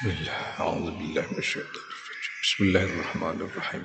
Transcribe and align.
بسم 0.00 0.10
الله 0.10 0.32
أعوذ 0.60 0.90
بالله 0.90 1.22
من 1.32 1.38
الشيطان 1.38 1.68
الرجيم. 1.68 2.34
بسم 2.42 2.64
الله 2.64 2.84
الرحمن 2.84 3.40
الرحيم. 3.40 3.82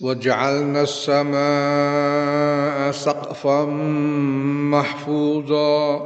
وجعلنا 0.00 0.82
السماء 0.82 1.32
سقفا 2.92 3.64
محفوظا. 4.70 6.00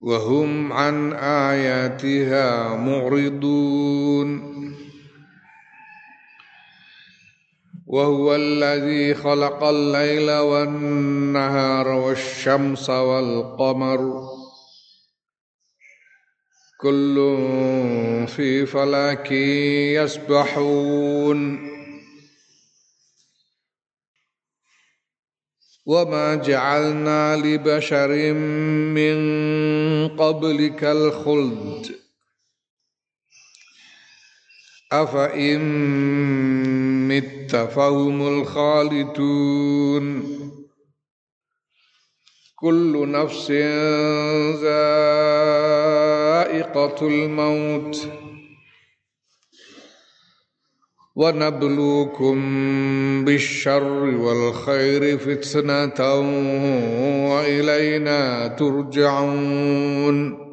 وهم 0.00 0.72
عن 0.72 1.12
آياتها 1.12 2.76
معرضون. 2.76 4.54
وهو 7.86 8.34
الذي 8.34 9.14
خلق 9.14 9.64
الليل 9.64 10.30
والنهار 10.30 11.88
والشمس 11.88 12.90
والقمر. 12.90 14.33
كل 16.80 17.14
في 18.28 18.66
فلك 18.66 19.32
يسبحون. 20.02 21.70
وما 25.86 26.34
جعلنا 26.34 27.36
لبشر 27.36 28.32
من 28.94 29.16
قبلك 30.08 30.84
الخلد. 30.84 31.86
أفإن 34.92 35.60
مت 37.08 37.56
فهم 37.56 38.40
الخالدون. 38.40 40.34
كل 42.56 43.10
نفس 43.10 43.50
ذائقة 46.54 47.06
الموت. 47.06 48.08
ونبلوكم 51.16 52.34
بالشر 53.24 54.04
والخير 54.04 55.18
فتنة 55.18 56.20
وإلينا 57.30 58.48
ترجعون. 58.48 60.44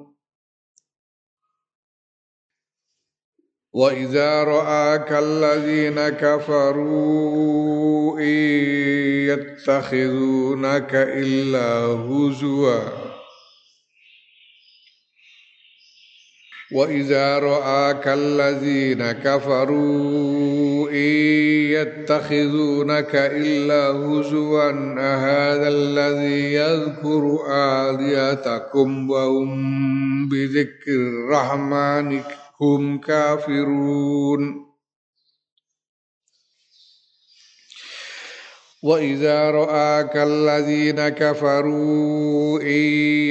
وإذا 3.73 4.44
رآك 4.44 5.11
الذين 5.11 6.09
كفروا 6.09 8.20
إن 8.20 8.26
يتخذونك 9.30 10.95
إلا 10.95 11.86
هزوا. 11.86 13.11
وإذا 16.73 17.39
رآك 17.39 18.08
الذين 18.08 19.11
كفروا 19.11 20.89
إن 20.89 21.11
يتخذونك 21.75 23.16
إلا 23.16 23.88
هزوا 23.88 24.69
أهذا 24.99 25.67
الذي 25.67 26.53
يذكر 26.53 27.38
آليتكم 27.52 29.09
وهم 29.09 30.30
بذكر 30.30 30.92
الرحمن 30.92 32.19
هم 32.61 32.97
كافرون 32.97 34.70
وإذا 38.84 39.52
رآك 39.52 40.18
الذين 40.18 41.10
كفروا 41.10 42.62
إن 42.62 42.82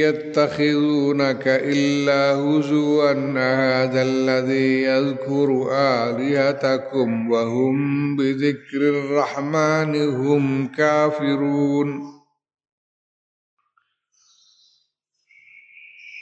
يتخذونك 0.06 1.42
إلا 1.46 2.34
هزوا 2.34 3.12
هذا 3.38 4.02
الذي 4.02 4.82
يذكر 4.82 5.68
آلهتكم 5.72 7.30
وهم 7.30 8.16
بذكر 8.16 8.76
الرحمن 8.80 10.10
هم 10.10 10.66
كافرون 10.66 12.20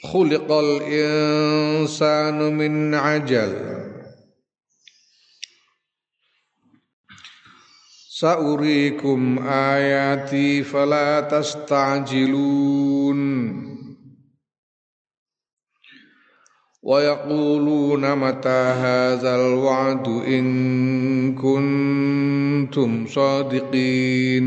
خلق 0.04 0.52
الإنسان 0.52 2.38
من 2.56 2.94
عجل 2.94 3.87
Sa'urikum 8.18 9.38
ayati 9.46 10.66
fala 10.66 11.22
tasta'jilun 11.30 13.20
wa 16.82 16.98
yaquluna 16.98 18.18
mata 18.18 18.74
hadzal 18.74 19.62
wa'du 19.62 20.26
in 20.26 21.38
kuntum 21.38 23.06
sa'diqin. 23.06 24.46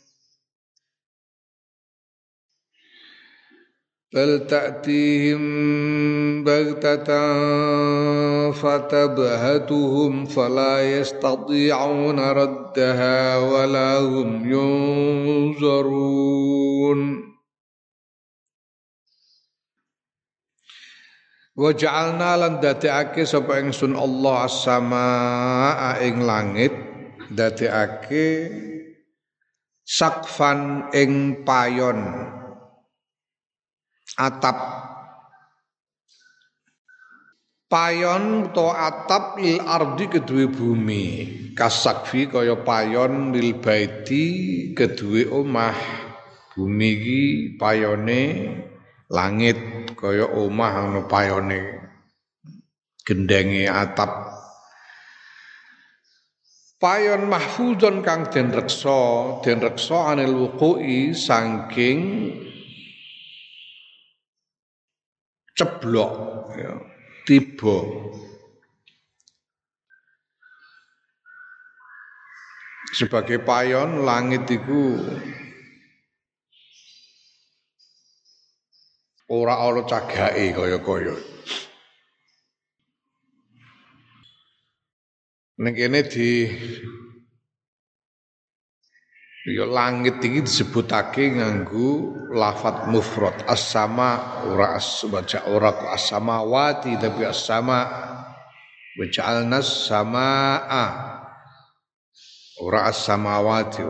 bal 4.11 4.43
ta'tihim 4.43 5.39
baghtatan 6.43 7.31
fatabhatuhum 8.51 10.27
fala 10.27 10.83
يستطيعون 10.83 12.19
raddaha 12.19 13.39
wala 13.39 14.03
hum 14.03 14.43
yunzarun 14.43 16.11
Waja'alna 21.51 22.35
lan 22.35 22.63
datiake 22.63 23.27
sapa 23.27 23.59
Allah 23.59 24.35
as-samaa 24.47 25.99
ing 26.03 26.23
langit 26.23 26.71
datiake 27.27 28.49
sakfan 29.83 30.89
ing 30.95 31.43
payon 31.43 32.40
atap. 34.17 34.57
Payon 37.71 38.51
to 38.51 38.67
atap 38.67 39.39
lil 39.39 39.63
ardi 39.63 40.11
kedue 40.11 40.51
bumi. 40.51 41.05
Kasakfi 41.55 42.27
kaya 42.27 42.59
payon 42.59 43.31
lil 43.31 43.63
baiti 43.63 44.25
kedue 44.75 45.31
omah. 45.31 45.77
Bumi 46.51 46.89
iki 46.99 47.21
payone 47.55 48.21
langit 49.07 49.55
kaya 49.95 50.27
omah 50.27 50.73
ana 50.83 51.01
payone. 51.07 51.79
Gendenge 53.07 53.71
atap. 53.71 54.35
Payon 56.81 57.29
mahfuzon 57.29 58.01
kang 58.01 58.27
den 58.33 58.51
reksa 58.51 59.39
den 59.45 59.61
reksa 59.61 60.11
anil 60.11 60.33
wuqu'i 60.33 61.13
saking 61.13 62.01
ceblok. 65.61 66.11
Ya, 66.57 66.73
tiba. 67.29 67.77
Sebagai 72.91 73.39
payon 73.45 74.03
langit 74.03 74.43
itu 74.51 74.99
ora 79.31 79.63
ana 79.63 79.85
cagake 79.87 80.51
kaya-kaya. 80.51 81.15
Ning 85.61 85.77
kene 85.77 86.01
di 86.03 86.49
Ya 89.41 89.65
langit 89.65 90.21
iki 90.21 90.45
disebutake 90.45 91.33
nganggo 91.33 92.13
lafat 92.29 92.85
mufrad 92.93 93.41
as-sama 93.49 94.45
ora 94.45 94.77
baca 95.09 95.39
ora 95.49 95.73
ku 95.73 95.85
as-samawati 95.89 96.93
tapi 97.01 97.25
as-sama 97.25 97.89
waja'alna 99.01 99.65
as-samaa 99.65 100.87
ora 102.61 102.85
as-samawati 102.93 103.81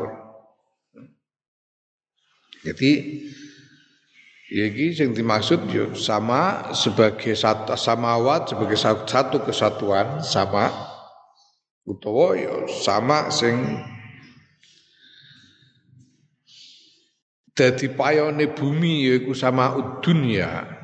jadi 2.64 2.92
ya 4.56 4.64
iki 4.72 4.96
sing 4.96 5.12
dimaksud 5.12 5.68
yo 5.68 5.92
sama 6.00 6.72
sebagai 6.72 7.36
satu 7.36 7.76
samawat 7.76 8.56
sebagai 8.56 8.80
satu 8.80 9.44
kesatuan 9.44 10.24
sama 10.24 10.72
utawa 11.84 12.40
yo 12.40 12.72
sama 12.72 13.28
sing 13.28 13.84
dadi 17.52 17.92
payone 17.92 18.48
bumi 18.52 19.12
yaiku 19.12 19.36
sama 19.36 20.00
dunya 20.00 20.82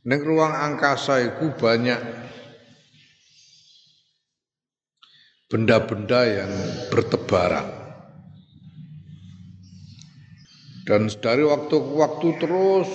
Ning 0.00 0.24
ruang 0.24 0.56
angkasa 0.56 1.20
itu 1.20 1.52
banyak 1.60 2.00
benda-benda 5.52 6.24
yang 6.24 6.52
bertebaran. 6.88 7.68
Dan 10.88 11.12
dari 11.20 11.44
waktu 11.44 11.76
ke 11.76 11.92
waktu 12.00 12.28
terus 12.40 12.90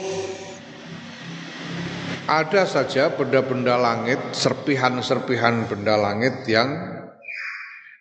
ada 2.25 2.65
saja 2.65 3.13
benda-benda 3.13 3.77
langit, 3.77 4.17
serpihan-serpihan 4.33 5.69
benda 5.69 5.93
langit 5.93 6.41
yang 6.49 6.94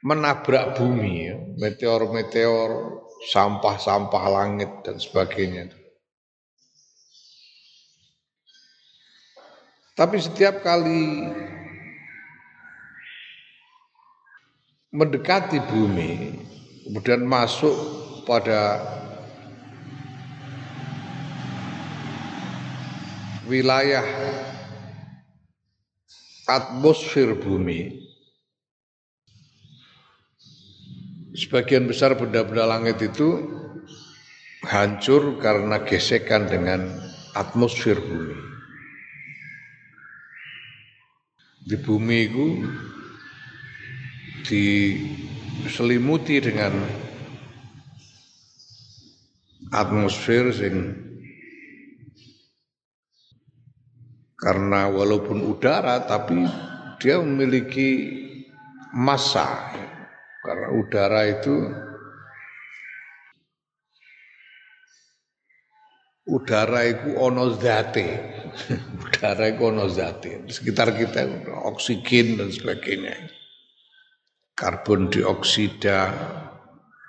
menabrak 0.05 0.77
bumi, 0.77 1.33
meteor-meteor, 1.57 3.01
sampah-sampah 3.33 4.25
langit 4.29 4.69
dan 4.85 5.01
sebagainya. 5.01 5.73
Tapi 9.97 10.21
setiap 10.21 10.61
kali 10.61 11.33
mendekati 14.93 15.57
bumi, 15.73 16.37
kemudian 16.85 17.25
masuk 17.25 17.73
pada 18.29 18.85
wilayah 23.49 24.05
atmosfer 26.45 27.33
bumi, 27.33 28.04
sebagian 31.35 31.91
besar 31.91 32.15
benda-benda 32.15 32.65
langit 32.65 33.03
itu 33.03 33.43
hancur 34.65 35.37
karena 35.43 35.83
gesekan 35.83 36.47
dengan 36.47 36.89
atmosfer 37.35 37.99
bumi. 37.99 38.55
di 41.65 41.81
bumi 41.81 42.29
itu 42.29 42.47
diselimuti 44.45 46.37
dengan 46.37 46.77
atmosfer 49.73 50.53
sing 50.53 50.93
karena 54.37 54.93
walaupun 54.93 55.41
udara 55.41 56.05
tapi 56.05 56.45
dia 57.01 57.17
memiliki 57.17 58.13
massa 58.93 59.73
karena 60.45 60.69
udara 60.77 61.21
itu 61.25 61.57
udara 66.29 66.85
itu 66.85 67.17
ono 67.17 67.57
zate. 67.57 68.09
Udara 69.05 69.49
itu 69.49 69.61
ono 69.65 69.89
zate. 69.89 70.45
Sekitar 70.53 70.93
kita 70.93 71.25
oksigen 71.65 72.37
dan 72.37 72.53
sebagainya. 72.53 73.17
Karbon 74.55 75.11
dioksida 75.11 76.13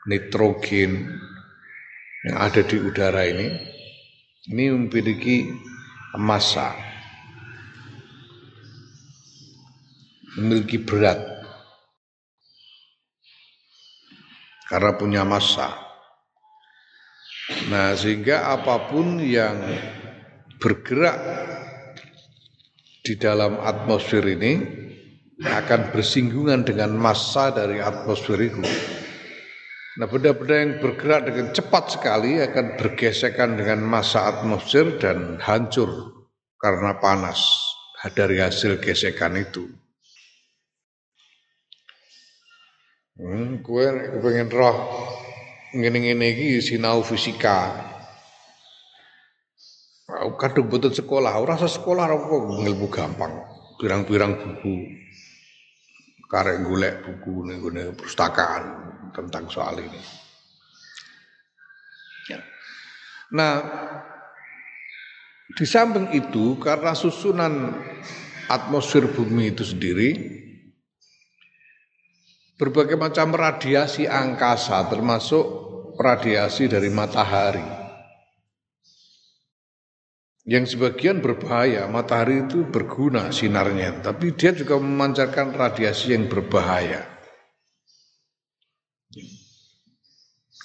nitrogen 0.10 1.12
yang 2.26 2.38
ada 2.40 2.64
di 2.64 2.80
udara 2.80 3.28
ini. 3.28 3.48
Ini 4.48 4.64
memiliki 4.74 5.44
massa. 6.16 6.72
Memiliki 10.40 10.80
berat 10.84 11.35
karena 14.70 14.92
punya 14.98 15.22
massa 15.22 15.86
Nah, 17.70 17.94
sehingga 17.94 18.58
apa 18.58 18.90
pun 18.90 19.22
yang 19.22 19.54
bergerak 20.58 21.18
di 23.06 23.14
dalam 23.22 23.62
atmosfer 23.62 24.26
ini 24.26 24.66
akan 25.46 25.94
bersinggungan 25.94 26.66
dengan 26.66 26.98
massa 26.98 27.54
dari 27.54 27.78
atmosfer 27.78 28.40
itu. 28.42 28.66
Nah, 30.02 30.10
benda-benda 30.10 30.56
yang 30.58 30.74
bergerak 30.82 31.22
dengan 31.30 31.54
cepat 31.54 32.02
sekali 32.02 32.42
akan 32.42 32.82
bergesekan 32.82 33.62
dengan 33.62 33.86
massa 33.86 34.26
atmosfer 34.26 34.98
dan 34.98 35.38
hancur 35.38 35.90
karena 36.58 36.98
panas 36.98 37.46
dari 38.18 38.42
hasil 38.42 38.82
gesekan 38.82 39.38
itu. 39.38 39.70
Hmm, 43.16 43.64
kue 43.64 43.88
pengen 44.20 44.52
roh 44.52 44.76
ngene-ngene 45.72 46.36
iki 46.36 46.60
sinau 46.60 47.00
fisika. 47.00 47.72
Kadung 50.36 50.68
betul 50.68 50.92
sekolah, 50.92 51.40
ora 51.40 51.56
usah 51.56 51.72
sekolah 51.72 52.12
kok 52.12 52.44
ngilmu 52.60 52.88
gampang. 52.92 53.32
Pirang-pirang 53.80 54.36
buku. 54.36 55.00
Karek 56.28 56.68
golek 56.68 56.96
buku 57.08 57.48
ning 57.48 57.64
perpustakaan 57.96 58.64
tentang 59.16 59.48
soal 59.48 59.80
ini. 59.80 60.02
Ya. 62.28 62.44
Nah, 63.32 63.54
di 65.56 65.64
samping 65.64 66.12
itu 66.12 66.60
karena 66.60 66.92
susunan 66.92 67.80
atmosfer 68.52 69.08
bumi 69.08 69.56
itu 69.56 69.64
sendiri 69.64 70.36
berbagai 72.56 72.96
macam 72.96 73.36
radiasi 73.36 74.08
angkasa 74.08 74.88
termasuk 74.88 75.44
radiasi 76.00 76.72
dari 76.72 76.88
matahari. 76.92 77.64
Yang 80.46 80.78
sebagian 80.78 81.26
berbahaya, 81.26 81.90
matahari 81.90 82.46
itu 82.46 82.70
berguna 82.70 83.34
sinarnya, 83.34 84.06
tapi 84.06 84.38
dia 84.38 84.54
juga 84.54 84.78
memancarkan 84.78 85.58
radiasi 85.58 86.14
yang 86.14 86.30
berbahaya. 86.30 87.02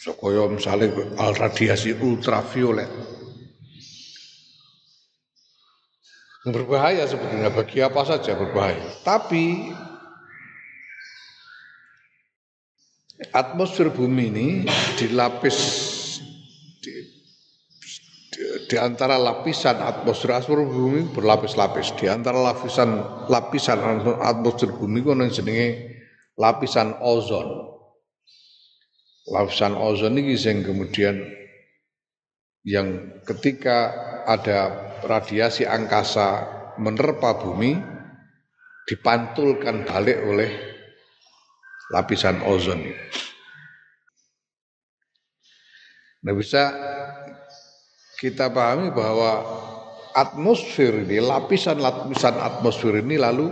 Sokoyo 0.00 0.52
misalnya 0.52 1.16
al 1.16 1.32
radiasi 1.32 1.96
ultraviolet. 1.96 2.88
Berbahaya 6.40 7.04
sebetulnya 7.04 7.52
bagi 7.52 7.84
apa 7.84 8.00
saja 8.04 8.32
berbahaya. 8.32 8.80
Tapi 9.04 9.76
atmosfer 13.28 13.92
bumi 13.92 14.32
ini 14.32 14.48
dilapis 14.96 15.56
di, 16.80 16.92
di, 18.32 18.42
di 18.64 18.76
antara 18.80 19.20
lapisan 19.20 19.76
atmosfer 19.76 20.32
atmosfer 20.32 20.64
bumi 20.64 21.12
berlapis-lapis. 21.12 21.92
Di 22.00 22.08
antara 22.08 22.40
lapisan 22.40 22.96
lapisan 23.28 23.78
atmosfer 24.24 24.72
bumi 24.72 25.04
yang 25.04 25.28
jenenge 25.28 25.68
lapisan 26.40 26.96
ozon. 27.04 27.68
Lapisan 29.28 29.76
ozon 29.76 30.16
ini 30.16 30.34
yang 30.34 30.64
kemudian 30.64 31.20
yang 32.64 33.20
ketika 33.24 33.92
ada 34.24 34.92
radiasi 35.04 35.64
angkasa 35.64 36.44
menerpa 36.76 37.36
bumi 37.40 37.76
dipantulkan 38.88 39.84
balik 39.86 40.18
oleh 40.24 40.69
lapisan 41.90 42.42
ozon 42.46 42.80
itu. 42.86 43.04
Nah 46.20 46.32
bisa 46.36 46.70
kita 48.20 48.52
pahami 48.52 48.92
bahwa 48.92 49.40
atmosfer 50.12 51.08
ini, 51.08 51.16
lapisan-lapisan 51.22 52.36
atmosfer 52.36 53.00
ini 53.00 53.16
lalu 53.16 53.48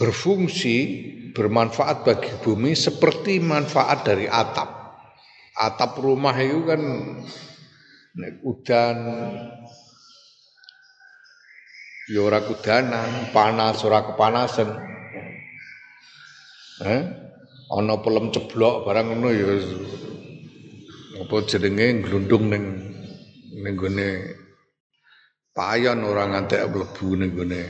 berfungsi, 0.00 0.76
bermanfaat 1.36 2.06
bagi 2.06 2.32
bumi 2.40 2.72
seperti 2.72 3.42
manfaat 3.42 4.06
dari 4.06 4.24
atap. 4.24 4.96
Atap 5.54 6.00
rumah 6.00 6.34
itu 6.40 6.66
kan 6.66 6.82
udan 8.42 8.96
ya 12.08 12.20
ora 12.24 12.40
kudanan, 12.42 13.28
panas 13.30 13.84
ora 13.84 14.02
kepanasan. 14.08 14.93
Eh? 16.82 17.02
Ana 17.70 17.94
pelem 18.02 18.34
ceblok 18.34 18.82
barang 18.82 19.06
ngono 19.14 19.28
ya 19.30 19.46
apa 21.14 21.36
jenenge 21.46 22.02
glundung 22.02 22.50
ning 22.50 22.64
ning 23.54 23.74
gone 23.78 24.08
payon 25.54 26.02
ora 26.02 26.26
ngantek 26.26 26.66
mlebu 26.66 27.08
ning 27.14 27.30
gone 27.30 27.62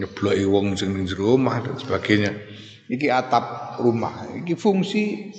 nyebloki 0.00 0.44
wong 0.48 0.72
sing 0.80 0.96
ning 0.96 1.04
jero 1.04 1.36
omah 1.36 1.60
dan 1.60 1.76
sebagainya. 1.76 2.32
Iki 2.90 3.06
atap 3.06 3.78
rumah, 3.78 4.26
iki 4.34 4.58
fungsi 4.58 5.30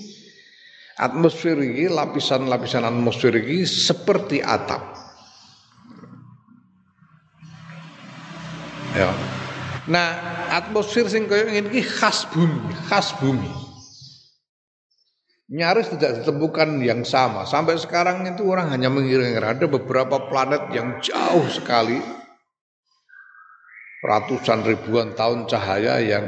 atmosfer 0.95 1.57
iki 1.59 1.89
lapisan-lapisan 1.89 2.85
atmosfer 2.85 3.33
iki 3.33 3.65
seperti 3.65 4.39
atap. 4.39 4.93
Ya. 8.95 9.30
Nah, 9.89 10.07
atmosfer 10.53 11.09
sing 11.09 11.25
kaya 11.25 11.49
ngene 11.49 11.73
iki 11.73 11.81
khas 11.81 12.29
bumi, 12.29 12.69
khas 12.85 13.17
bumi. 13.17 13.49
Nyaris 15.51 15.89
tidak 15.97 16.21
ditemukan 16.21 16.79
yang 16.85 17.01
sama. 17.01 17.49
Sampai 17.49 17.75
sekarang 17.81 18.23
itu 18.29 18.45
orang 18.45 18.71
hanya 18.71 18.93
mengira-ngira 18.93 19.57
ada 19.57 19.65
beberapa 19.65 20.29
planet 20.29 20.69
yang 20.71 21.01
jauh 21.01 21.43
sekali 21.49 21.99
ratusan 24.01 24.65
ribuan 24.65 25.13
tahun 25.13 25.45
cahaya 25.45 26.01
yang 26.01 26.25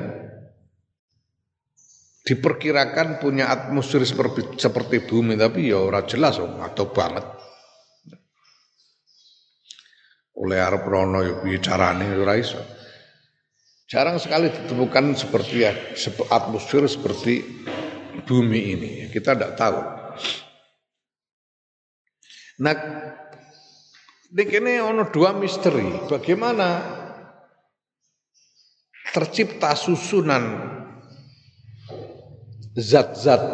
diperkirakan 2.24 3.20
punya 3.20 3.52
atmosfer 3.52 4.04
seperti, 4.08 4.56
seperti 4.56 5.04
bumi 5.04 5.36
tapi 5.36 5.68
ya 5.68 5.82
ora 5.84 6.08
jelas 6.08 6.40
oh, 6.40 6.62
atau 6.64 6.88
banget 6.88 7.26
oleh 10.40 10.60
Arab 10.60 10.88
Rono 10.88 11.20
ya 11.20 11.44
iso 12.40 12.62
Jarang 13.94 14.18
sekali 14.18 14.50
ditemukan 14.50 15.14
seperti 15.14 15.62
atmosfer 16.34 16.90
seperti 16.90 17.46
bumi 18.26 18.62
ini. 18.74 18.92
Kita 19.14 19.38
tidak 19.38 19.54
tahu. 19.54 19.78
Nah, 22.66 22.74
di 24.34 24.44
sini 24.50 24.82
ono 24.82 25.06
dua 25.14 25.38
misteri. 25.38 26.10
Bagaimana 26.10 26.82
tercipta 29.14 29.78
susunan 29.78 30.42
zat-zat 32.74 33.46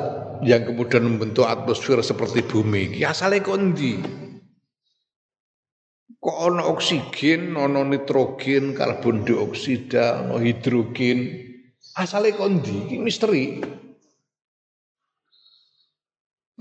yang 0.48 0.72
kemudian 0.72 1.04
membentuk 1.04 1.52
atmosfer 1.52 2.00
seperti 2.00 2.48
bumi. 2.48 2.96
Ya 2.96 3.12
asalnya 3.12 3.44
kondi 3.44 4.00
kok 6.30 6.38
ono 6.46 6.62
oksigen, 6.70 7.58
ono 7.58 7.82
nitrogen, 7.82 8.78
karbon 8.78 9.26
dioksida, 9.26 10.30
ono 10.30 10.38
hidrogen. 10.38 11.26
Asale 11.98 12.38
kondi, 12.38 12.86
iki 12.86 12.98
misteri. 13.02 13.58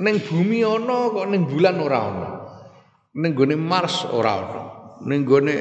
Neng 0.01 0.17
bumi 0.25 0.65
ono 0.65 1.13
kok 1.13 1.29
neng 1.29 1.45
bulan 1.45 1.77
ora 1.85 2.01
ono. 2.01 2.29
Neng 3.21 3.37
gone 3.37 3.57
Mars 3.61 4.09
ora 4.09 4.33
ono. 4.41 4.63
Neng 5.05 5.29
gone 5.29 5.57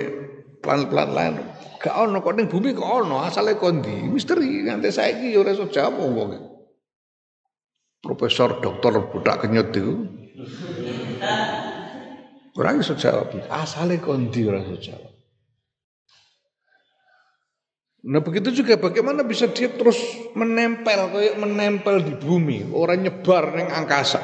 planet-planet 0.64 1.14
lain 1.14 1.36
gak 1.78 1.94
ono 1.94 2.20
kok 2.26 2.36
neng 2.36 2.48
bumi 2.50 2.74
kok 2.74 2.90
ono 3.04 3.22
asale 3.22 3.60
kondi. 3.60 4.08
Misteri 4.08 4.66
nganti 4.66 4.90
saiki 4.90 5.38
ora 5.38 5.54
iso 5.54 5.70
jawab 5.70 6.00
wong 6.00 6.32
Profesor 8.02 8.62
Doktor 8.62 9.10
Budak 9.10 9.44
Kenyut 9.44 9.74
itu 9.74 10.06
Orang 12.58 12.82
iso 12.82 12.98
jawab. 12.98 13.38
Asale 13.54 14.02
kondi 14.02 14.42
orang 14.50 14.66
iso 14.66 14.82
jawab. 14.82 15.14
Nah 18.08 18.24
begitu 18.24 18.50
juga 18.64 18.80
bagaimana 18.80 19.22
bisa 19.22 19.52
dia 19.52 19.70
terus 19.70 20.00
menempel 20.34 21.12
kayak 21.12 21.36
menempel 21.38 22.02
di 22.02 22.16
bumi, 22.18 22.72
orang 22.72 23.04
nyebar 23.04 23.54
neng 23.54 23.70
angkasa. 23.70 24.22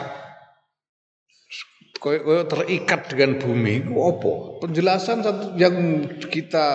Kayak 2.00 2.52
terikat 2.52 3.02
dengan 3.12 3.40
bumi, 3.40 3.84
itu 3.84 3.96
apa? 3.96 4.34
Penjelasan 4.66 5.24
satu 5.24 5.56
yang 5.56 6.04
kita 6.28 6.68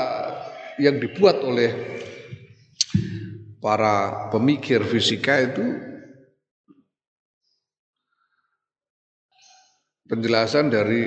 yang 0.81 0.97
dibuat 0.97 1.43
oleh 1.45 2.01
para 3.59 4.29
pemikir 4.31 4.85
fisika 4.87 5.43
itu 5.43 5.88
penjelasan 10.09 10.73
dari 10.73 11.05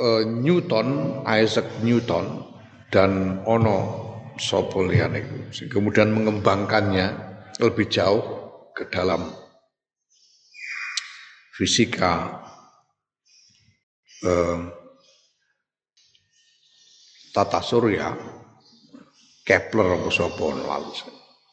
uh, 0.00 0.22
Newton, 0.24 1.20
Isaac 1.28 1.68
Newton 1.84 2.48
dan 2.88 3.44
ono 3.44 4.08
sapa 4.40 4.80
kemudian 5.68 6.08
mengembangkannya 6.16 7.06
lebih 7.60 7.86
jauh 7.92 8.24
ke 8.72 8.88
dalam 8.88 9.28
fisika. 11.52 12.42
Uh, 14.18 14.74
tata 17.30 17.62
surya 17.62 18.18
Kepler 19.46 19.94
apa 19.94 20.46
lalu. 20.58 20.90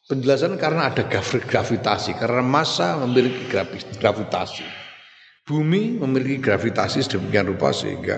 Penjelasan 0.09 0.57
karena 0.57 0.89
ada 0.89 1.05
gravitasi 1.05 2.17
karena 2.17 2.41
massa 2.41 2.97
memiliki 2.97 3.45
gravitasi 4.01 4.84
Bumi 5.45 6.01
memiliki 6.01 6.41
gravitasi 6.41 7.05
sedemikian 7.05 7.53
rupa 7.53 7.69
sehingga 7.69 8.17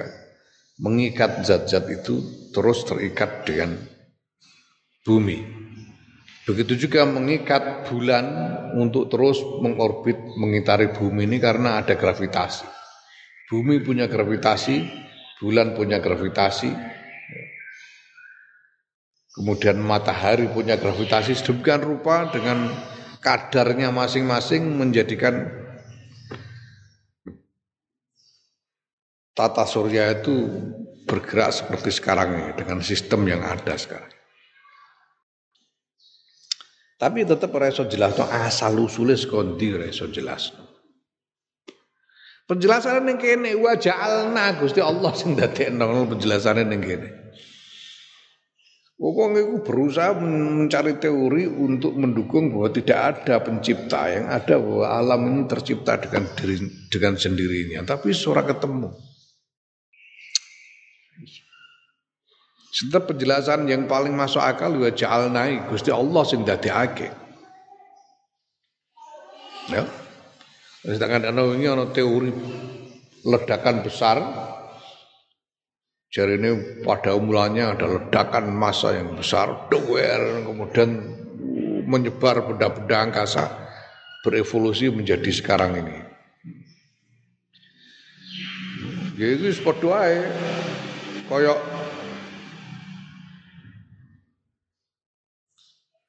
mengikat 0.79 1.43
zat-zat 1.43 1.83
itu 1.91 2.23
terus 2.55 2.87
terikat 2.87 3.43
dengan 3.43 3.75
bumi. 5.03 5.43
Begitu 6.47 6.87
juga 6.87 7.03
mengikat 7.03 7.91
bulan 7.91 8.25
untuk 8.79 9.11
terus 9.11 9.43
mengorbit 9.59 10.15
mengitari 10.39 10.87
bumi 10.95 11.27
ini 11.27 11.43
karena 11.43 11.83
ada 11.83 11.99
gravitasi. 11.99 12.63
Bumi 13.51 13.83
punya 13.83 14.07
gravitasi, 14.07 14.87
bulan 15.43 15.75
punya 15.75 15.99
gravitasi, 15.99 16.71
kemudian 19.35 19.83
matahari 19.83 20.47
punya 20.47 20.79
gravitasi 20.79 21.35
sedemikian 21.35 21.83
rupa 21.83 22.31
dengan 22.31 22.71
kadarnya 23.19 23.91
masing-masing 23.91 24.63
menjadikan 24.79 25.66
tata 29.37 29.69
surya 29.69 30.17
itu 30.17 30.33
bergerak 31.05 31.53
seperti 31.53 31.93
sekarang 31.93 32.29
ini 32.33 32.51
dengan 32.57 32.81
sistem 32.81 33.21
yang 33.29 33.45
ada 33.45 33.77
sekarang. 33.77 34.09
Tapi 36.97 37.29
tetap 37.29 37.53
reso 37.53 37.85
jelas 37.85 38.17
no 38.17 38.25
asal 38.25 38.73
usulnya 38.81 39.13
sekondi 39.13 39.77
reso 39.77 40.09
jelas. 40.09 40.49
Penjelasan 42.49 43.05
yang 43.05 43.21
kene 43.21 43.53
wajah 43.53 43.93
alna 43.93 44.57
Gusti 44.57 44.81
Allah 44.81 45.13
sing 45.13 45.37
dadekno 45.37 46.09
penjelasan 46.09 46.65
yang 46.65 46.81
kene. 46.81 47.09
Wong 48.97 49.37
itu 49.37 49.61
berusaha 49.61 50.17
mencari 50.17 50.97
teori 50.97 51.45
untuk 51.45 51.93
mendukung 51.93 52.49
bahwa 52.49 52.73
tidak 52.73 52.97
ada 52.97 53.45
pencipta 53.45 54.09
yang 54.09 54.25
ada 54.25 54.57
bahwa 54.57 54.89
alam 54.89 55.21
ini 55.29 55.41
tercipta 55.45 56.01
dengan 56.01 56.25
diri, 56.33 56.65
dengan 56.89 57.13
sendirinya, 57.13 57.85
tapi 57.85 58.09
suara 58.09 58.41
ketemu. 58.41 58.89
Setiap 62.77 63.09
penjelasan 63.09 63.65
yang 63.65 63.89
paling 63.89 64.13
masuk 64.13 64.37
akal 64.37 64.69
wa 64.77 64.93
ja'alna 64.93 65.65
Gusti 65.65 65.89
Allah 65.89 66.21
sing 66.29 66.45
dadekake. 66.45 67.09
Ya. 69.73 69.81
Sedangkan 70.85 71.25
ana 71.33 71.41
wingi 71.41 71.65
ana 71.65 71.89
teori 71.89 72.29
ledakan 73.25 73.81
besar 73.81 74.17
Jadi 76.07 76.39
ini 76.39 76.49
pada 76.87 77.19
mulanya 77.19 77.75
ada 77.75 77.99
ledakan 77.99 78.47
massa 78.55 78.95
yang 78.95 79.11
besar, 79.11 79.67
doer, 79.67 80.39
kemudian 80.47 81.03
menyebar 81.83 82.47
benda-benda 82.47 83.11
angkasa, 83.11 83.51
berevolusi 84.23 84.87
menjadi 84.87 85.27
sekarang 85.27 85.83
ini. 85.83 85.97
Ya 89.19 89.35
itu 89.35 89.51
sepatu 89.51 89.91
aja, 89.91 90.31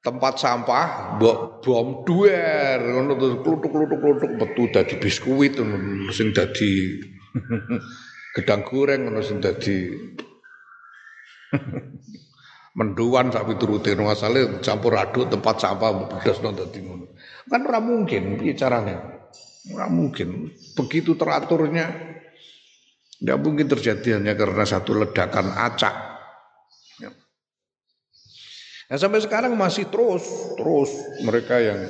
tempat 0.08 0.40
sampah 0.40 1.20
mbok 1.20 1.60
bom 1.60 2.08
duer 2.08 2.80
ngono 2.80 3.12
terus 3.20 3.34
kluthuk-kluthuk-kluthuk 3.44 4.30
metu 4.40 4.64
dadi 4.72 4.94
biskuit 4.96 5.52
sing 6.16 6.32
dadi 6.32 6.72
gedang 8.40 8.64
goreng 8.64 9.04
ngono 9.04 9.20
sing 9.20 9.44
dadi 9.44 9.92
menduan 12.78 13.28
sak 13.28 13.44
piturute 13.44 13.92
asale 14.08 14.64
campur 14.64 14.96
aduk 14.96 15.28
tempat 15.28 15.56
sampah 15.58 15.90
bedosno 16.14 16.54
dadi 16.54 16.78
ngono. 16.78 17.04
Kan 17.50 17.66
ora 17.66 17.82
mungkin 17.82 18.38
piye 18.38 18.54
carane? 18.54 18.94
Mungkin. 19.74 20.54
Begitu 20.78 21.18
teraturnya 21.18 21.90
tidak 23.18 23.38
mungkin 23.42 23.66
terjadi 23.66 24.22
hanya 24.22 24.38
karena 24.38 24.62
satu 24.62 24.94
ledakan 24.94 25.50
acak 25.50 26.07
Nah 28.88 28.97
sampai 28.97 29.21
sekarang 29.21 29.52
masih 29.52 29.85
terus 29.92 30.25
terus 30.57 30.90
mereka 31.21 31.61
yang 31.61 31.80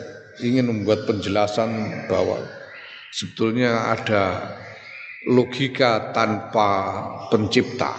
ingin 0.42 0.66
membuat 0.66 1.06
penjelasan 1.06 1.70
bahwa 2.10 2.42
sebetulnya 3.14 3.94
ada 3.94 4.54
logika 5.30 6.10
tanpa 6.10 6.70
pencipta 7.30 7.94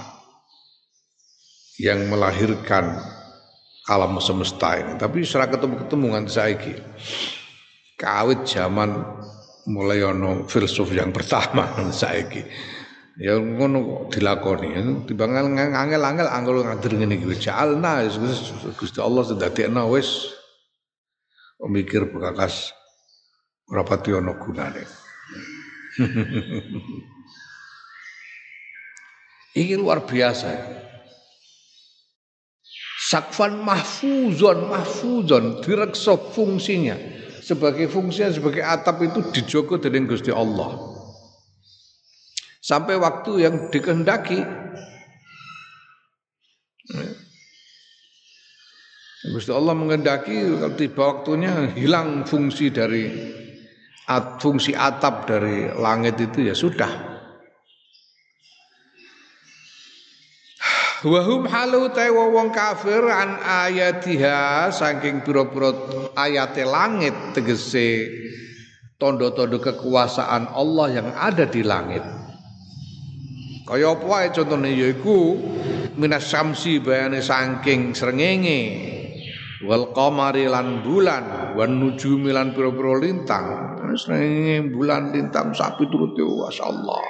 yang 1.80 2.12
melahirkan 2.12 3.00
alam 3.88 4.20
semesta 4.20 4.76
ini. 4.78 4.94
Tapi 5.00 5.24
secara 5.24 5.48
ketemu-ketemu 5.50 6.06
nganti 6.12 6.32
saiki. 6.32 6.74
Kawit 8.00 8.48
zaman 8.48 9.00
mulai 9.68 10.04
ono 10.04 10.44
filsuf 10.48 10.92
yang 10.92 11.16
pertama 11.16 11.72
saiki. 12.04 12.44
Ya 13.20 13.36
ngono 13.36 14.08
dilakoni. 14.08 14.80
Timbang 15.04 15.36
angel-angel 15.36 16.28
angel 16.32 16.64
ngadir 16.64 16.96
ngene 16.96 17.20
iki 17.20 17.36
jalna 17.52 18.08
Gusti 18.80 19.04
Allah 19.04 19.28
sedadekno 19.28 19.92
wis 19.92 20.32
mikir 21.68 22.08
bekakas 22.08 22.72
ora 23.68 23.84
pati 23.84 24.16
ana 24.16 24.40
gunane. 24.40 24.88
Ini 29.60 29.76
luar 29.76 30.08
biasa. 30.08 30.80
Sakfan 33.10 33.66
mahfuzon, 33.66 34.70
mahfuzon, 34.72 35.60
direksa 35.60 36.16
fungsinya. 36.16 36.96
Sebagai 37.44 37.90
fungsinya, 37.92 38.32
sebagai 38.32 38.64
atap 38.64 39.02
itu 39.04 39.20
dijogo 39.34 39.76
dari 39.82 40.00
Gusti 40.06 40.30
Allah 40.30 40.99
sampai 42.70 43.02
waktu 43.02 43.50
yang 43.50 43.74
dikehendaki. 43.74 44.46
Gusti 49.34 49.52
Allah 49.52 49.74
mengendaki 49.74 50.38
kalau 50.54 50.78
tiba 50.78 51.04
waktunya 51.18 51.74
hilang 51.74 52.30
fungsi 52.30 52.70
dari 52.70 53.10
fungsi 54.38 54.78
atap 54.78 55.26
dari 55.26 55.74
langit 55.74 56.22
itu 56.22 56.46
ya 56.46 56.54
sudah. 56.54 57.10
Wahum 61.00 61.48
halu 61.48 61.90
tawa 61.96 62.28
wong 62.28 62.52
kafir 62.52 63.00
an 63.08 63.40
ayatiha 63.40 64.68
saking 64.68 65.24
pira-pira 65.24 65.72
ayate 66.20 66.68
langit 66.68 67.16
tegese 67.32 68.12
tondo-tondo 69.00 69.64
kekuasaan 69.64 70.52
Allah 70.52 70.88
yang 70.92 71.08
ada 71.16 71.48
di 71.48 71.64
langit. 71.64 72.04
Kaya 73.70 73.94
apa 73.94 74.02
wae 74.02 74.28
contone 74.34 74.74
yaiku 74.74 75.38
minas 75.94 76.26
samsi 76.26 76.82
bayane 76.82 77.22
saking 77.22 77.94
srengenge. 77.94 78.90
Wal 79.62 79.94
qamari 79.94 80.50
lan 80.50 80.82
bulan 80.82 81.54
wan 81.54 81.78
nujumi 81.78 82.34
lan 82.34 82.58
pira-pira 82.58 82.98
lintang. 82.98 83.46
Srengenge 83.94 84.74
bulan 84.74 85.14
lintang 85.14 85.54
sapi 85.54 85.86
turute 85.86 86.26
masyaallah. 86.26 87.06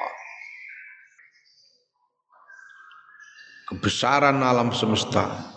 Kebesaran 3.71 4.43
alam 4.43 4.75
semesta. 4.75 5.55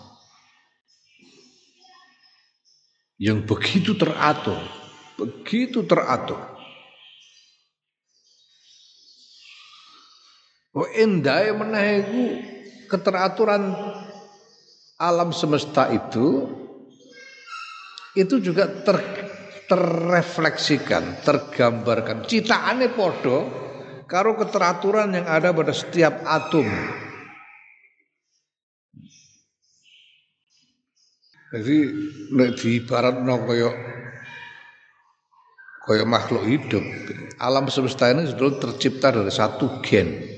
Yang 3.19 3.43
begitu 3.43 3.91
teratur 3.99 4.83
begitu 5.17 5.85
teratur 5.85 6.52
Oh 10.73 10.89
endahe 10.89 11.53
meneh 11.53 12.01
iku 12.01 12.23
keteraturan 12.89 13.77
alam 14.97 15.29
semesta 15.29 15.93
itu 15.93 16.49
itu 18.17 18.41
juga 18.41 18.65
ter, 18.81 18.97
terrefleksikan, 19.69 21.21
tergambarkan. 21.21 22.25
Citaane 22.25 22.89
podo 22.89 23.37
karo 24.09 24.33
keteraturan 24.33 25.13
yang 25.13 25.29
ada 25.29 25.53
pada 25.53 25.73
setiap 25.77 26.25
atom. 26.25 26.65
Jadi 31.53 31.77
nek 32.33 32.57
no 33.21 33.45
kaya 33.45 33.69
kaya 35.85 36.01
makhluk 36.01 36.49
hidup, 36.49 36.81
alam 37.37 37.69
semesta 37.69 38.09
ini 38.09 38.25
sudah 38.25 38.57
tercipta 38.57 39.13
dari 39.13 39.29
satu 39.29 39.77
gen 39.85 40.32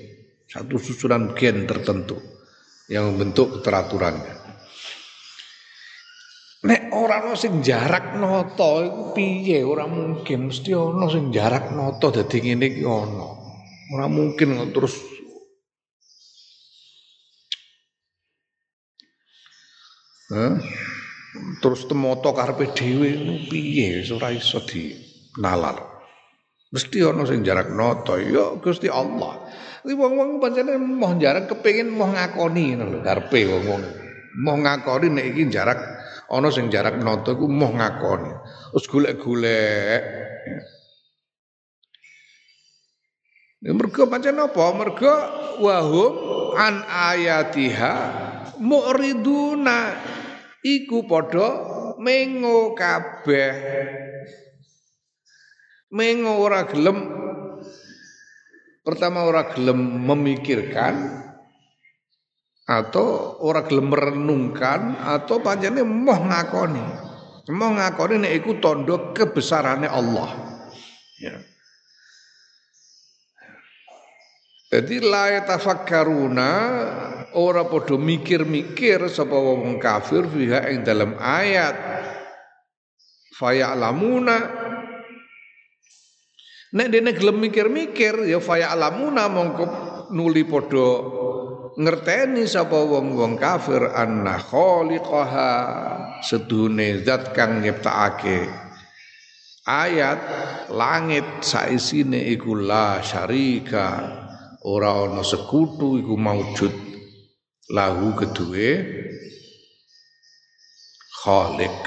satu 0.45 0.77
susunan 0.77 1.33
gen 1.33 1.65
tertentu 1.65 2.17
yang 2.89 3.13
membentuk 3.13 3.59
keteraturannya. 3.59 4.45
Nek 6.65 6.81
orang 6.97 7.29
ono 7.29 7.37
sing 7.37 7.61
jarak 7.61 8.17
noto 8.17 8.81
iku 8.81 9.03
piye 9.13 9.61
ora 9.61 9.85
mungkin 9.85 10.49
mesti 10.49 10.73
ono 10.73 11.05
sing 11.05 11.29
jarak 11.29 11.69
noto 11.77 12.09
dadi 12.09 12.41
ngene 12.41 12.65
iki 12.73 12.81
ono. 12.81 13.29
Ora 13.93 14.09
mungkin 14.09 14.73
terus 14.73 15.13
Hah? 20.25 20.57
Terus 21.61 21.85
temoto 21.85 22.33
karepe 22.33 22.73
dhewe 22.73 23.13
piye 23.45 24.01
ora 24.09 24.33
iso 24.33 24.57
dinalar. 24.65 25.94
Mesti 26.73 26.97
ono 27.05 27.29
sing 27.29 27.45
jarak 27.45 27.69
noto 27.69 28.17
ya 28.17 28.57
Gusti 28.57 28.89
Allah. 28.89 29.45
Kuwi 29.85 29.93
wong-wong 29.93 30.41
pancene 30.41 30.81
mau 30.81 31.13
jarak 31.13 31.45
kepengin 31.45 31.93
mau 31.93 32.09
ngakoni 32.09 32.73
ngono 32.73 32.89
lho 32.89 32.99
karepe 33.05 33.45
wong-wong. 33.45 33.81
Mau 34.41 34.57
ngakoni 34.57 35.13
nek 35.13 35.25
iki 35.29 35.45
jarak 35.53 35.77
ana 36.25 36.49
sing 36.49 36.73
jarak 36.73 36.97
noto 36.97 37.37
iku 37.37 37.45
mau 37.45 37.69
ngakoni. 37.69 38.33
Terus 38.73 38.85
golek-golek. 38.89 40.03
Ya 43.61 43.71
mergo 43.73 44.09
pancen 44.09 44.41
apa? 44.41 44.65
Mergo 44.73 45.13
wahum 45.61 46.13
an 46.57 46.81
ayatiha 46.81 47.93
mu'riduna 48.57 49.93
iku 50.65 51.05
padha 51.05 51.49
mengo 52.01 52.73
kabeh 52.73 53.53
mengo 55.95 56.43
ora 56.43 56.67
gelem 56.67 57.15
Pertama 58.85 59.25
orang 59.25 59.49
gelem 59.57 59.79
memikirkan 60.05 61.25
atau 62.69 63.33
orang 63.41 63.65
gelem 63.65 63.89
merenungkan 63.89 64.93
atau 65.01 65.41
panjangnya 65.41 65.81
mau 65.81 66.21
ngakoni. 66.21 66.85
Mau 67.49 67.73
ngakoni 67.73 68.21
nek 68.21 68.33
iku 68.37 68.61
tondo 68.61 69.09
kebesarannya 69.09 69.89
Allah. 69.89 70.29
Ya. 71.17 71.33
Jadi 74.69 75.01
la 75.01 75.41
tafakkaruna 75.41 76.51
ora 77.33 77.65
padha 77.65 77.97
mikir-mikir 77.97 79.01
sapa 79.09 79.33
wong 79.33 79.81
kafir 79.81 80.29
fiha 80.29 80.69
ing 80.69 80.85
dalam 80.85 81.17
ayat 81.17 81.73
fayalamuna 83.33 84.64
Nek 86.73 86.89
dene 86.89 87.13
gelem 87.13 87.45
mikir-mikir 87.45 88.25
ya 88.25 88.41
faya 88.41 88.73
alamuna 88.73 89.29
mongko 89.29 89.65
nuli 90.09 90.41
padha 90.49 90.89
ngerteni 91.77 92.49
sapa 92.49 92.79
wong-wong 92.81 93.37
kafir 93.37 93.93
anna 93.93 94.41
khaliqaha 94.41 95.51
sedune 96.25 97.05
zat 97.05 97.37
kang 97.37 97.61
nyiptakake. 97.61 98.49
Ayat 99.65 100.21
langit 100.73 101.25
saisine 101.41 102.21
iku 102.33 102.53
la 102.53 103.01
syarika 103.01 104.13
ora 104.65 105.05
ana 105.05 105.21
sekutu 105.21 106.01
iku 106.01 106.17
maujud. 106.17 106.73
Lahu 107.73 108.13
kedue 108.13 108.69
khaliq. 111.25 111.79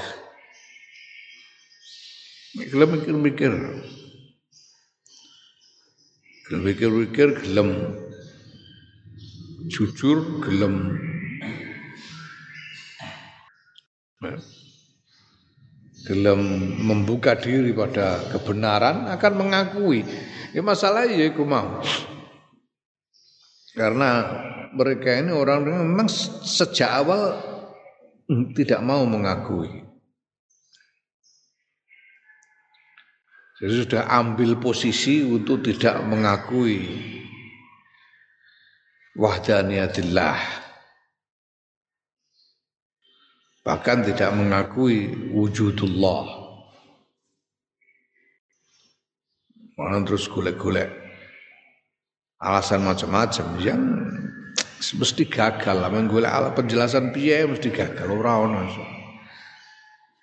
Gelem 2.67 2.89
mikir-mikir. 2.99 3.53
Gelem 3.55 3.98
mikir-mikir 6.57 7.45
gelem 7.45 7.93
jujur 9.69 10.41
gelem 10.41 10.97
gelem 16.09 16.41
membuka 16.81 17.37
diri 17.37 17.69
pada 17.69 18.17
kebenaran 18.33 19.05
akan 19.13 19.33
mengakui. 19.37 20.01
Ya 20.49 20.65
masalah 20.65 21.05
ya 21.05 21.29
iku 21.29 21.45
mau. 21.45 21.85
Karena 23.77 24.25
mereka 24.73 25.21
ini 25.21 25.29
orang 25.29 25.69
yang 25.69 25.85
memang 25.85 26.09
sejak 26.41 26.89
awal 26.89 27.37
tidak 28.57 28.81
mau 28.81 29.05
mengakui. 29.05 29.88
Jadi 33.59 33.73
sudah 33.83 34.07
ambil 34.07 34.55
posisi 34.55 35.19
untuk 35.19 35.59
tidak 35.67 35.99
mengakui 36.07 36.79
wahdaniyatillah. 39.19 40.39
Bahkan 43.67 43.97
tidak 44.07 44.31
mengakui 44.39 45.11
wujudullah. 45.35 46.23
Orang 49.75 50.07
terus 50.07 50.31
golek-golek 50.31 50.87
alasan 52.39 52.87
macam-macam 52.87 53.47
yang 53.59 53.79
mesti 54.79 55.27
gagal 55.27 55.75
lah 55.75 55.91
menggolek 55.91 56.31
penjelasan 56.55 57.11
piye 57.11 57.43
mesti 57.43 57.67
gagal 57.67 58.07
ora 58.07 58.47
ono 58.47 58.63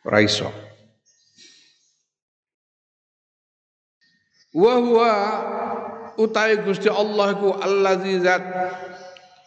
ora 0.08 0.18
iso 0.24 0.65
wa 4.56 4.72
huwa 4.80 5.12
utawi 6.16 6.64
Gusti 6.64 6.88
Allah 6.88 7.36
iku 7.36 7.60
allazi 7.60 8.24
zat 8.24 8.44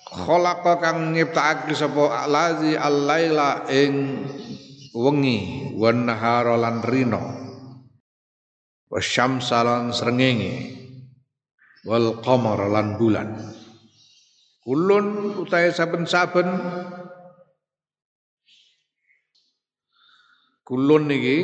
khalaqa 0.06 0.78
kang 0.78 1.18
nyiptakake 1.18 1.74
sapa 1.74 2.30
allazi 2.30 2.78
al-laila 2.78 3.66
ing 3.74 4.22
wengi 4.94 5.74
wan 5.74 6.06
nahara 6.06 6.54
lan 6.62 6.86
rino 6.86 7.40
wasyamsa 8.90 9.62
lan 9.64 9.94
srengenge. 9.94 10.76
Wal 11.88 12.20
qamara 12.20 12.68
lan 12.68 13.00
bulan. 13.00 13.40
Kulun 14.60 15.40
utahe 15.40 15.72
saben-saben. 15.72 16.50
Kulun 20.68 21.08
niki 21.08 21.38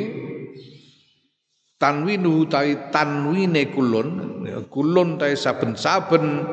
tanwinu 1.76 2.48
tai 2.48 2.88
tanwine 2.88 3.68
kulun 3.72 4.08
kulun 4.72 5.20
tai 5.20 5.36
saben-saben 5.36 6.44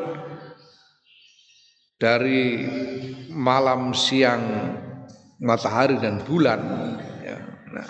dari 1.96 2.68
malam 3.32 3.96
siang 3.96 4.44
matahari 5.40 5.96
dan 6.04 6.20
bulan 6.28 6.62
ya. 7.24 7.38
nah 7.72 7.90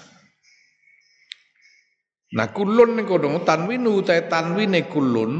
nah 2.34 2.48
kulun 2.54 3.02
kono 3.10 3.42
tanwinu 3.42 4.06
tai 4.06 4.30
tanwine 4.30 4.86
kulun 4.86 5.34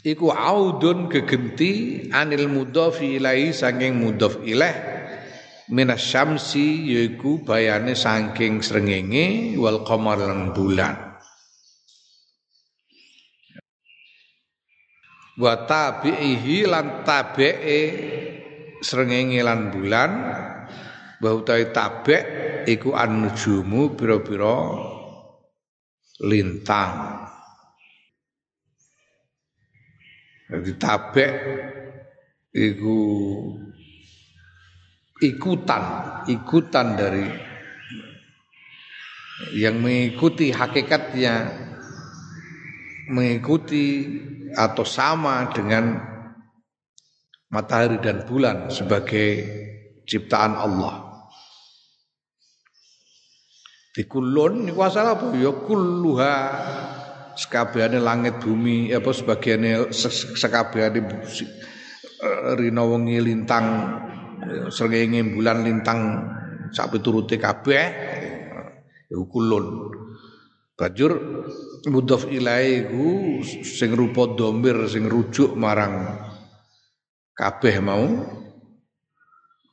iku 0.00 0.32
audun 0.32 1.12
gegenti 1.12 2.06
anil 2.08 2.48
mudhafi 2.48 3.20
ilaihi 3.20 3.52
saking 3.52 4.00
mudhaf 4.00 4.40
ilaih 4.40 4.97
minas 5.68 6.00
syamsi 6.00 6.88
yaiku 6.88 7.44
bayane 7.44 7.92
saking 7.92 8.64
srengenge 8.64 9.56
wal 9.60 9.84
qamar 9.84 10.16
lan 10.16 10.56
bulan. 10.56 10.96
Wa 15.38 15.54
tabi'ihi 15.68 16.66
lan 16.66 17.06
tabi'e 17.06 17.80
srengenge 18.82 19.38
lan 19.44 19.70
bulan. 19.70 20.10
Wa 21.18 21.30
utawi 21.34 21.70
tabi' 21.74 22.22
iku 22.66 22.94
an-nujumu 22.94 23.94
pira-pira 23.98 24.58
lintang. 26.26 26.94
Jadi 30.48 30.72
tabi' 30.78 31.32
iku 32.54 32.98
ikutan, 35.18 35.82
ikutan 36.30 36.86
dari 36.94 37.26
yang 39.54 39.78
mengikuti 39.78 40.50
hakikatnya 40.50 41.46
mengikuti 43.08 44.04
atau 44.52 44.82
sama 44.82 45.48
dengan 45.54 45.96
matahari 47.48 48.02
dan 48.02 48.26
bulan 48.28 48.68
sebagai 48.68 49.46
ciptaan 50.04 50.58
Allah. 50.58 51.08
Di 53.94 54.06
kulun 54.06 54.68
niku 54.68 54.80
asal 54.84 55.10
apa 55.10 55.34
ya 55.34 55.50
kulluha 55.50 56.34
sekabehane 57.34 57.98
langit 57.98 58.38
bumi 58.38 58.94
apa 58.94 59.10
sebagiane 59.10 59.90
sekabehane 59.90 61.00
rina 62.58 62.82
wengi 62.86 63.18
lintang 63.18 63.66
srengenge 64.72 65.22
bulan 65.34 65.64
lintang 65.64 66.00
sak 66.72 66.96
piturute 66.96 67.40
kabeh 67.40 67.84
iku 69.08 69.24
kulun 69.28 69.94
bajur 70.78 71.12
mudhof 71.88 72.28
ilahi 72.28 72.86
ku 72.86 73.40
sing 73.64 73.96
rupa 73.96 74.30
domir 74.36 74.86
sing 74.86 75.08
rujuk 75.08 75.56
marang 75.56 76.22
kabeh 77.38 77.78
mau 77.78 78.04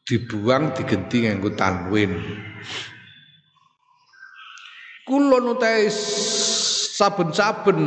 dibuang 0.05 0.69
digenti 0.77 1.25
nganggo 1.25 1.57
tanwin. 1.57 2.13
Kulun 5.05 5.57
utahe 5.57 5.89
saben-saben 6.97 7.81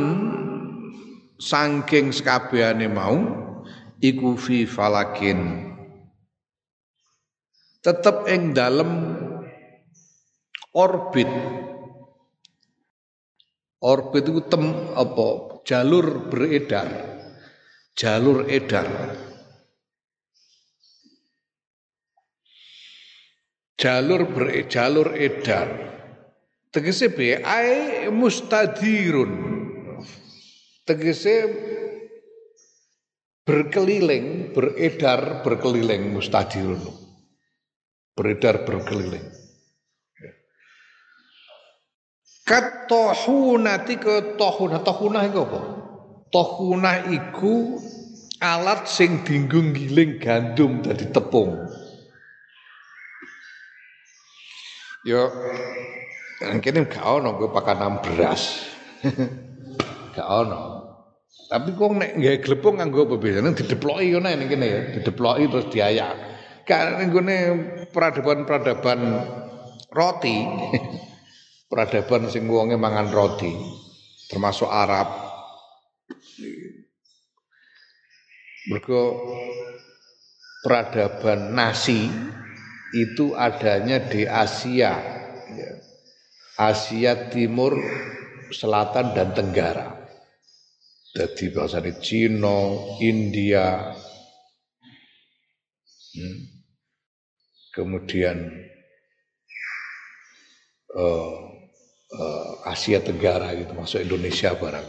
saking 1.39 2.11
sekabehane 2.11 2.87
mau 2.91 3.19
iku 4.03 4.35
fi 4.35 4.67
falakin 4.67 5.68
tetap 7.79 8.27
ing 8.27 8.51
dalam 8.51 9.15
orbit. 10.75 11.31
Orbit 13.79 14.23
itu 14.27 14.43
tem 14.51 14.63
apa 14.91 15.27
jalur 15.63 16.27
beredar. 16.27 16.89
Jalur 17.95 18.47
edar. 18.47 18.87
Jalur 23.79 24.27
ber 24.27 24.67
jalur 24.67 25.15
edar. 25.15 25.67
Tegese 26.75 27.07
be 27.07 27.39
ai 27.39 28.11
mustadirun. 28.11 29.31
Tegese 30.83 31.35
berkeliling 33.47 34.51
beredar 34.51 35.39
berkeliling 35.39 36.11
mustadirun 36.11 37.08
beredar 38.19 38.67
berkeliling. 38.67 39.23
Kat 42.43 42.91
tohunati 42.91 43.95
ke 43.95 44.35
tohunah, 44.35 44.83
tohunah 44.83 45.23
itu 45.23 45.39
apa? 45.47 45.61
Tohunah 46.27 46.97
iku 47.07 47.79
alat 48.43 48.91
sing 48.91 49.23
dinggung 49.23 49.71
giling 49.71 50.19
gandum 50.19 50.83
dari 50.83 51.07
tepung. 51.07 51.55
Yo, 55.07 55.31
kini 56.59 56.83
gak 56.91 57.05
ono 57.07 57.39
gue 57.39 57.47
pakanan 57.55 58.03
beras, 58.03 58.67
gak 60.17 60.27
ono. 60.27 60.79
Tapi 61.49 61.73
kok 61.73 61.93
nek 61.97 62.13
nggak 62.13 62.45
glepung 62.45 62.77
nganggo 62.77 63.09
apa 63.09 63.15
biasanya 63.17 63.57
dideploki 63.57 64.13
ngono 64.13 64.29
ning 64.29 64.49
kene 64.53 64.65
ya, 64.69 64.81
dideploki 64.93 65.49
terus 65.49 65.67
diayak. 65.73 66.28
Kan 66.69 67.01
nggone 67.09 67.37
peradaban-peradaban 67.89 69.01
roti. 69.89 70.37
peradaban 71.69 72.29
sing 72.33 72.49
wonge 72.49 72.77
mangan 72.77 73.13
roti, 73.13 73.53
termasuk 74.29 74.65
Arab. 74.65 75.05
Mergo 78.69 79.01
peradaban 80.65 81.53
nasi 81.53 82.09
itu 82.93 83.37
adanya 83.37 84.01
di 84.01 84.25
Asia. 84.25 84.97
Asia 86.59 87.31
Timur, 87.31 87.77
Selatan 88.51 89.15
dan 89.15 89.31
Tenggara. 89.31 89.95
Jadi 91.09 91.49
bahasanya 91.49 91.97
Cina, 92.03 92.59
India, 93.01 93.95
hmm 96.13 96.58
kemudian 97.79 98.51
uh, 100.99 101.35
uh, 102.11 102.51
Asia 102.67 102.99
Tenggara 102.99 103.55
gitu 103.55 103.71
masuk 103.71 104.03
Indonesia 104.03 104.51
barang 104.51 104.87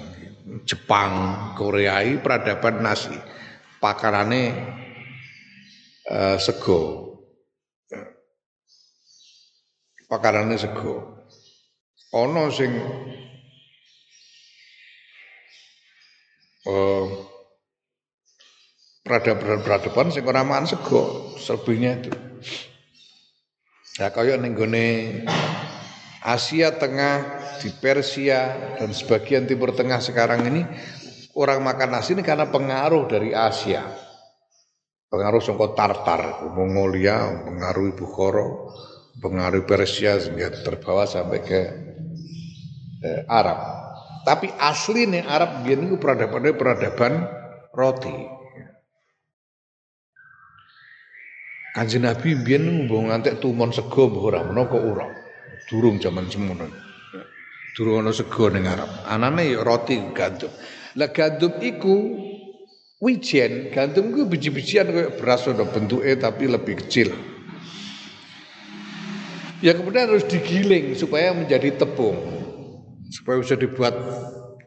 Jepang 0.66 1.12
Korea 1.54 2.02
peradaban 2.18 2.82
nasi. 2.82 3.14
Pakarane 3.80 4.42
uh, 6.10 6.36
sego. 6.36 7.06
Pakarane 10.10 10.58
sego. 10.58 11.24
Ono 12.10 12.50
sing 12.50 12.74
uh, 16.66 17.06
peradaban-peradaban 19.06 20.10
sing 20.10 20.26
ora 20.26 20.42
sego 20.66 21.32
selebihnya 21.38 22.02
itu 22.02 22.10
Ya 24.00 24.08
kaya 24.08 24.40
Asia 26.24 26.68
Tengah, 26.72 27.16
di 27.60 27.68
Persia 27.76 28.40
dan 28.80 28.96
sebagian 28.96 29.44
Timur 29.44 29.76
Tengah 29.76 30.00
sekarang 30.00 30.48
ini 30.48 30.64
orang 31.36 31.60
makan 31.60 31.92
nasi 31.92 32.16
ini 32.16 32.24
karena 32.24 32.48
pengaruh 32.48 33.04
dari 33.04 33.36
Asia. 33.36 33.84
Pengaruh 35.12 35.44
songko 35.44 35.76
Tartar, 35.76 36.48
Mongolia, 36.56 37.44
pengaruh 37.44 37.92
Bukhara, 37.92 38.48
pengaruh 39.20 39.68
Persia 39.68 40.16
sehingga 40.16 40.48
terbawa 40.48 41.04
sampai 41.04 41.38
ke 41.44 41.60
eh, 43.04 43.20
Arab. 43.28 43.58
Tapi 44.24 44.48
asli 44.56 45.04
nih 45.10 45.28
Arab 45.28 45.60
biar 45.60 45.76
itu 45.76 46.00
peradaban 46.00 47.28
roti. 47.76 48.39
Kanjeng 51.70 52.02
Nabi 52.02 52.34
mbiyen 52.34 52.90
mbok 52.90 53.06
ngantek 53.06 53.38
tumon 53.38 53.70
sego 53.70 54.10
mbok 54.10 54.24
ora 54.26 54.42
menawa 54.42 54.66
kok 54.66 54.82
ora. 54.82 55.06
Durung 55.70 56.02
jaman 56.02 56.26
semono. 56.26 56.66
Durung 57.78 58.02
ana 58.02 58.10
sego 58.10 58.50
ning 58.50 58.66
Arab. 58.66 58.90
Anane 59.06 59.54
ya 59.54 59.62
roti 59.62 59.94
gandum. 60.10 60.50
Lah 60.98 61.14
gandum 61.14 61.54
iku 61.62 61.94
wijen, 62.98 63.70
gandum 63.70 64.10
iku 64.10 64.26
biji-bijian 64.26 64.90
kayak 64.90 65.14
beras 65.22 65.46
ada 65.46 65.62
bentuknya 65.62 66.18
tapi 66.18 66.50
lebih 66.50 66.82
kecil. 66.82 67.14
Ya 69.62 69.70
kemudian 69.76 70.10
harus 70.10 70.26
digiling 70.26 70.98
supaya 70.98 71.30
menjadi 71.30 71.78
tepung. 71.78 72.18
Supaya 73.14 73.38
bisa 73.38 73.54
dibuat 73.54 73.94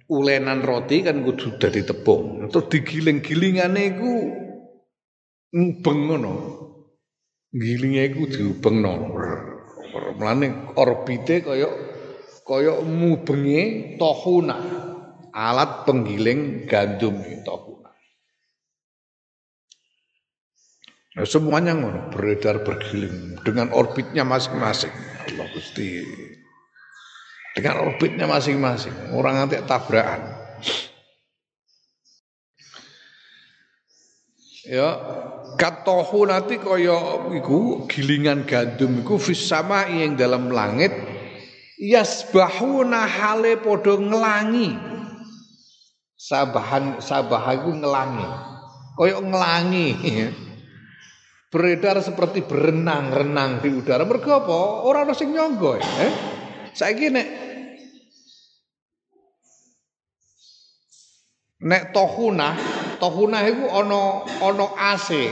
ulenan 0.08 0.64
roti 0.64 1.04
kan 1.04 1.20
kudu 1.20 1.60
dari 1.60 1.84
tepung. 1.84 2.48
Terus 2.48 2.72
digiling-gilingane 2.72 3.82
iku 3.92 4.14
ngubeng 5.52 6.00
ngono. 6.08 6.36
Gilinge 7.54 8.02
iku 8.10 8.26
diubengno. 8.26 8.94
Mulane 10.18 10.74
orbite 10.74 11.46
kaya 11.46 11.70
kaya 12.42 12.82
mubenge 12.82 13.96
tohuna 14.02 14.58
alat 15.30 15.86
penggiling 15.86 16.66
gandum 16.66 17.22
itu 17.22 17.74
Nah, 21.14 21.30
semuanya 21.30 21.78
ngono 21.78 22.10
beredar 22.10 22.66
bergiling 22.66 23.38
dengan 23.46 23.70
orbitnya 23.70 24.26
masing-masing. 24.26 24.90
Allah 25.30 25.46
Gusti. 25.54 26.02
Dengan 27.54 27.86
orbitnya 27.86 28.26
masing-masing. 28.26 29.14
Orang 29.14 29.38
nanti 29.38 29.62
tabrakan. 29.62 30.42
Ya, 34.66 34.90
katohu 35.56 36.28
nanti 36.28 36.60
kaya 36.60 37.28
iku 37.34 37.86
gilingan 37.90 38.46
gandum 38.46 39.02
iku 39.02 39.18
fis 39.18 39.42
sama 39.44 39.88
yang 39.90 40.18
dalam 40.18 40.50
langit 40.52 40.94
yasbahuna 41.84 43.04
hale 43.04 43.60
podo 43.60 44.00
ngelangi. 44.00 44.72
Sabahan 46.16 47.04
sabah 47.04 47.52
ngelangi. 47.60 48.28
Koyok 48.96 49.22
ngelangi. 49.28 49.90
Beredar 51.54 52.02
seperti 52.02 52.42
berenang-renang 52.42 53.62
di 53.62 53.70
udara. 53.70 54.08
Mergo 54.10 54.32
apa? 54.34 54.60
Ora 54.90 55.06
ono 55.06 55.14
sing 55.14 55.36
nyangga 55.38 55.78
eh? 55.78 56.14
Saiki 56.74 57.14
nek 57.14 57.28
nek 61.62 61.94
tohuna 61.94 62.58
tohuna 63.04 63.44
itu 63.44 63.68
ono 63.68 64.24
ono 64.40 64.72
AC 64.80 65.28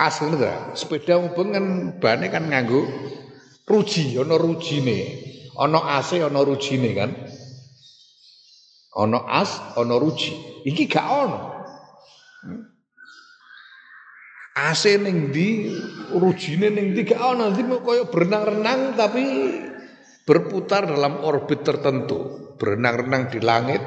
AC 0.00 0.16
enggak 0.24 0.72
sepeda 0.72 1.20
mubeng 1.20 1.52
kan 1.52 1.66
bane 2.00 2.26
kan 2.32 2.48
nganggo 2.48 2.88
ruji 3.68 4.16
ono 4.16 4.40
rujine 4.40 4.96
ono 5.60 5.84
AC 5.84 6.24
ono 6.24 6.40
rujine 6.40 6.90
kan 6.96 7.12
Ono 8.94 9.26
as, 9.26 9.74
ono 9.74 9.98
ruji. 9.98 10.62
Iki 10.62 10.84
gak 10.86 11.06
ono. 11.10 11.38
AC 14.54 15.02
ning 15.02 15.34
di 15.34 15.66
rujine 16.14 16.70
ning 16.70 16.94
di 16.94 17.02
gak 17.02 17.18
ono. 17.18 17.50
Nanti 17.50 17.66
koyo 17.82 18.06
berenang-renang 18.06 18.94
tapi 18.94 19.24
berputar 20.22 20.86
dalam 20.86 21.26
orbit 21.26 21.66
tertentu. 21.66 22.54
Berenang-renang 22.54 23.34
di 23.34 23.42
langit 23.42 23.82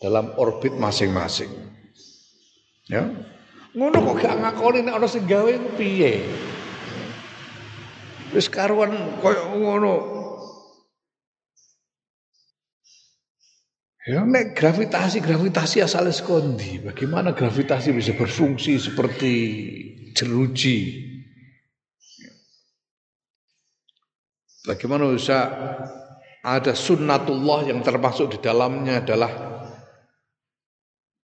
dalam 0.00 0.32
orbit 0.40 0.72
masing-masing. 0.74 1.52
Ya. 2.88 3.06
Ngono 3.76 4.02
kok 4.02 4.16
gak 4.18 4.34
ngakoni 4.40 4.82
nek 4.82 4.96
ana 4.98 5.06
sing 5.06 5.28
gawe 5.28 5.52
piye. 5.78 6.26
Wis 8.34 8.50
karuan 8.50 9.20
koyo 9.20 9.46
ngono 9.54 9.94
Ya, 14.00 14.24
nek 14.24 14.56
gravitasi 14.56 15.20
gravitasi 15.20 15.84
asalnya 15.84 16.10
sekondi. 16.10 16.80
Bagaimana 16.80 17.36
gravitasi 17.36 17.92
bisa 17.92 18.16
berfungsi 18.16 18.80
seperti 18.80 19.34
jeruji? 20.16 20.78
Bagaimana 24.64 25.04
bisa 25.12 25.52
ada 26.40 26.72
sunnatullah 26.72 27.68
yang 27.68 27.84
termasuk 27.84 28.32
di 28.34 28.38
dalamnya 28.40 29.04
adalah 29.04 29.49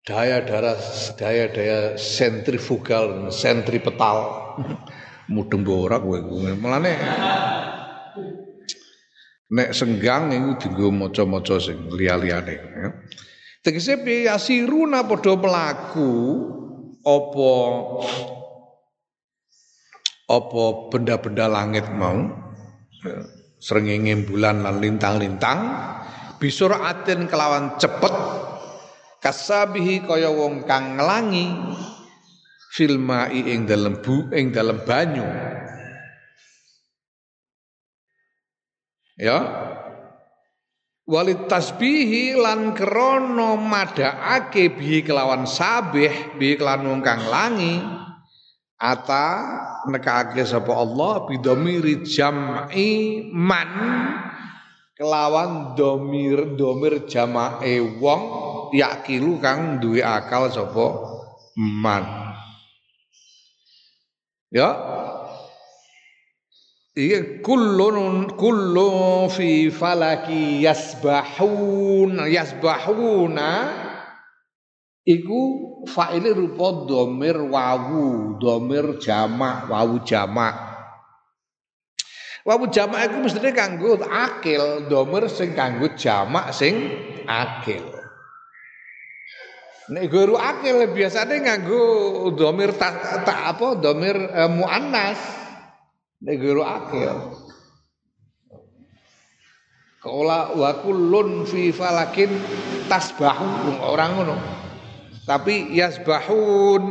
daya-daya 0.06 0.78
daya-daya 1.18 1.78
sentrifugal 1.98 3.28
sentripetal. 3.34 4.46
Mudeng 5.26 5.66
borak 5.66 6.06
gue, 6.06 6.54
melane 6.54 6.94
nek 9.50 9.74
senggang 9.74 10.30
iku 10.30 10.50
dienggo 10.58 10.94
maca-maca 10.94 11.58
sing 11.58 11.90
liya-liyane 11.90 12.54
ya. 12.54 12.88
Tegese 13.62 13.98
asiruna 14.30 15.02
padha 15.02 15.34
mlaku 15.34 16.10
apa 17.02 17.50
apa 20.30 20.62
benda-benda 20.90 21.46
langit 21.50 21.86
mau 21.90 22.30
ya, 23.02 23.26
srengenge 23.58 24.26
bulan 24.26 24.62
lan 24.62 24.78
lintang-lintang 24.78 25.58
bisur 26.38 26.70
atin 26.70 27.26
kelawan 27.26 27.74
cepet 27.78 28.14
kasabihi 29.26 30.06
kaya 30.06 30.30
wong 30.30 30.62
kang 30.70 30.94
nglangi 30.94 31.50
filmai 32.70 33.42
ing 33.42 33.66
dalem 33.66 33.98
bu 33.98 34.30
ing 34.30 34.54
dalem 34.54 34.78
banyu. 34.86 35.26
Ya. 39.18 39.38
Walit 41.06 41.46
tasbihi 41.50 42.38
lan 42.38 42.74
krana 42.74 43.58
madhaake 43.58 44.74
bihi 44.74 45.02
kelawan 45.06 45.46
sabih 45.46 46.34
bihi 46.38 46.58
kelawan 46.58 46.98
wong 46.98 47.02
kang 47.02 47.26
langi 47.26 47.78
ata 48.78 49.26
nekake 49.86 50.42
sapa 50.42 50.74
Allah 50.74 51.30
bidomiri 51.30 52.02
jam'i 52.02 53.22
man 53.30 53.70
kelawan 54.98 55.78
domir 55.78 56.58
domir 56.58 57.06
jamae 57.06 57.78
wong 58.02 58.55
yakilu 58.74 59.38
kang 59.42 59.78
duwe 59.78 60.00
akal 60.02 60.50
sapa 60.50 60.86
man 61.56 62.04
ya. 64.52 64.70
Iya 66.96 67.44
kullun 67.44 68.32
kullu 68.40 69.28
fi 69.28 69.68
falaki 69.68 70.64
yasbahun. 70.64 72.24
Yasbahuna 72.24 73.50
iku 75.04 75.40
fa'ile 75.84 76.32
rupa 76.32 76.88
domir 76.88 77.36
wawu 77.36 78.40
domir 78.40 78.96
jamak 78.96 79.68
wawu 79.68 80.00
jamak. 80.08 80.56
Wawu 82.48 82.72
jamak 82.72 83.12
iku 83.12 83.16
mestine 83.28 83.52
kanggo 83.52 84.00
akil 84.00 84.88
domir 84.88 85.28
sing 85.28 85.52
kanggo 85.52 85.92
jamak 86.00 86.48
sing 86.56 86.80
akil 87.28 87.95
Nek 89.86 90.10
guru 90.10 90.34
akil 90.34 90.90
biasanya 90.90 91.38
nganggo 91.46 92.34
domir 92.34 92.74
tak 92.74 93.22
ta, 93.22 93.54
apa 93.54 93.78
domir 93.78 94.18
eh, 94.18 94.50
muannas 94.50 95.18
Nek 96.16 96.36
guru 96.42 96.64
akil. 96.64 97.12
Kaula 100.02 100.54
wa 100.54 100.70
kullun 100.80 101.44
fi 101.46 101.70
falakin 101.70 102.30
tasbahu 102.90 103.78
orang 103.84 104.10
ngono. 104.16 104.36
Tapi 105.26 105.74
yasbahun 105.74 106.84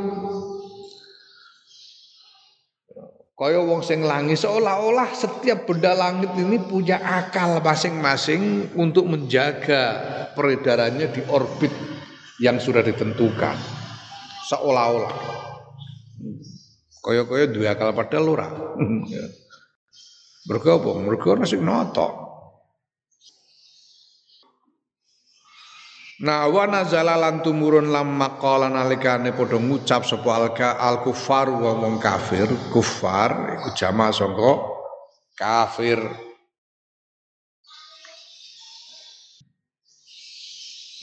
Kaya 3.35 3.59
wong 3.59 3.83
sing 3.83 3.99
langit 3.99 4.39
seolah-olah 4.39 5.11
setiap 5.11 5.67
benda 5.67 5.91
langit 5.91 6.31
ini 6.39 6.55
punya 6.55 6.95
akal 7.03 7.59
masing-masing 7.59 8.71
untuk 8.79 9.11
menjaga 9.11 9.99
peredarannya 10.39 11.11
di 11.11 11.19
orbit 11.27 11.94
yang 12.39 12.59
sudah 12.59 12.83
ditentukan. 12.83 13.57
Seolah-olah. 14.51 15.15
Kaya-kaya 17.01 17.45
dua 17.49 17.77
akal 17.77 17.93
padahal 17.93 18.25
ora. 18.29 18.49
Mergo 20.45 20.69
apa? 20.77 20.89
Mergo 21.01 21.27
ana 21.33 21.45
sing 21.45 21.61
noto. 21.61 22.25
Nah 26.15 26.47
wa 26.47 26.63
nazala 26.63 27.19
lan 27.19 27.43
tumurun 27.43 27.91
lam 27.91 28.15
maqala 28.15 28.71
nalikane 28.71 29.35
padha 29.35 29.59
ngucap 29.59 30.07
sapa 30.07 30.29
alka 30.31 30.79
al 30.79 31.03
kufar 31.03 31.51
wa 31.51 31.75
wong 31.75 31.99
kafir, 31.99 32.47
kufar 32.71 33.59
iku 33.59 33.69
jamaah 33.75 34.15
sangka 34.15 34.51
kafir. 35.35 35.99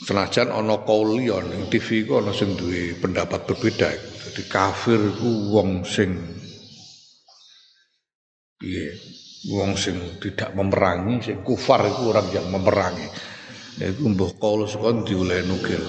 Senajan 0.02 0.50
ana 0.50 0.82
kauli 0.82 1.30
ning 1.30 1.70
TV 1.70 2.02
ku 2.02 2.18
ana 2.18 2.34
sing 2.34 2.58
duwe 2.58 2.98
pendapat 2.98 3.46
berbeda. 3.46 3.86
Jadi 3.94 4.42
kafir 4.50 4.98
ku 5.14 5.54
wong 5.54 5.86
sing 5.86 6.18
piye? 8.58 8.98
Wong 9.54 9.74
sing 9.78 9.98
tidak 10.22 10.54
memerangi, 10.54 11.22
sing 11.22 11.38
kufar 11.46 11.86
itu 11.86 12.10
orang 12.10 12.26
yang 12.34 12.46
memerangi. 12.50 13.06
Iku 13.78 14.06
mbuh 14.10 14.38
Qaulus 14.38 14.78
kon 14.78 15.02
diuleh 15.06 15.42
nukil. 15.46 15.82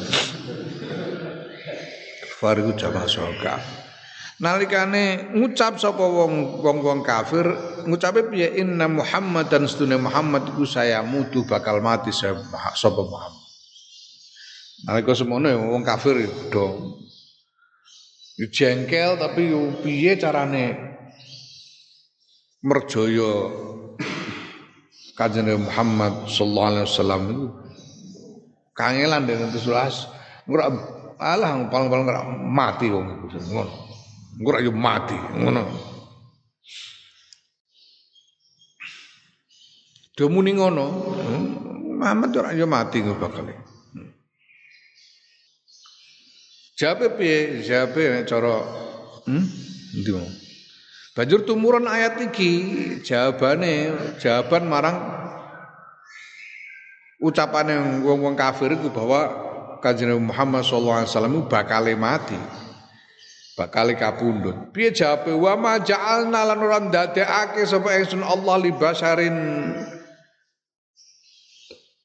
Kufar 2.30 2.62
iku 2.62 2.74
jamaah 2.74 3.10
soka. 3.10 3.56
Nalikane 4.42 5.34
ngucap 5.38 5.78
sapa 5.78 6.02
wong 6.02 6.66
wong-wong 6.66 7.06
kafir, 7.06 7.46
ngucape 7.86 8.30
piye 8.34 8.58
inna 8.58 8.90
Muhammad 8.90 9.50
dan 9.50 9.70
sedune 9.70 10.02
Muhammad 10.02 10.50
iku 10.50 10.66
saya 10.66 11.06
mutu 11.06 11.46
bakal 11.46 11.82
mati 11.82 12.10
sapa 12.10 13.02
Muhammad. 13.06 13.43
Nalika 14.84 15.16
semono 15.16 15.48
ya 15.48 15.56
wong 15.56 15.84
kafir 15.88 16.28
do 16.52 17.00
jengkel 18.52 19.16
tapi 19.16 19.48
yo 19.48 19.80
piye 19.80 20.20
carane 20.20 20.76
merjaya 22.60 23.64
Kanjeng 25.14 25.46
Muhammad 25.62 26.26
sallallahu 26.26 26.70
alaihi 26.74 26.88
wasallam 26.90 27.22
itu 27.30 27.46
kangelan 28.74 29.30
dengan 29.30 29.54
terus 29.54 29.70
ora 29.70 30.68
alah 31.22 31.70
paling-paling 31.70 32.10
ora 32.10 32.26
mati 32.34 32.90
wong 32.90 33.30
iku 33.30 33.40
ngono. 33.54 33.74
Ora 34.42 34.58
yo 34.66 34.74
mati 34.74 35.14
ngono. 35.14 35.64
Do 40.14 40.30
muni 40.30 40.54
ngono, 40.58 40.86
Muhammad 42.02 42.34
ora 42.34 42.50
yo 42.58 42.66
mati 42.66 43.06
ngono 43.06 43.22
bakal. 43.22 43.63
Jawabe 46.74 47.18
piye? 47.18 47.62
Jawabe 47.62 48.26
cara 48.26 48.56
hmm? 49.30 49.46
Ndi 49.94 50.12
Banjur 51.14 51.46
tumurun 51.46 51.86
ayat 51.86 52.18
iki 52.26 52.52
jawabane 53.06 53.94
jawaban 54.18 54.66
marang 54.66 54.98
ucapane 57.22 58.02
wong-wong 58.02 58.34
kafir 58.34 58.74
itu 58.74 58.90
bahwa 58.90 59.30
Kanjeng 59.78 60.16
Muhammad 60.18 60.66
sallallahu 60.66 61.06
alaihi 61.06 61.12
wasallam 61.14 61.36
bakal 61.46 61.86
mati. 62.00 62.40
Bakal 63.54 63.94
kapundhut. 63.94 64.74
Piye 64.74 64.90
jawabe 64.90 65.38
wa 65.38 65.54
ma 65.54 65.74
ja'alna 65.78 66.42
lan 66.50 66.58
ora 66.58 66.82
ndadekake 66.82 67.62
sapa 67.70 67.94
ingsun 68.02 68.26
Allah 68.26 68.56
li 68.58 68.74
basarin 68.74 69.38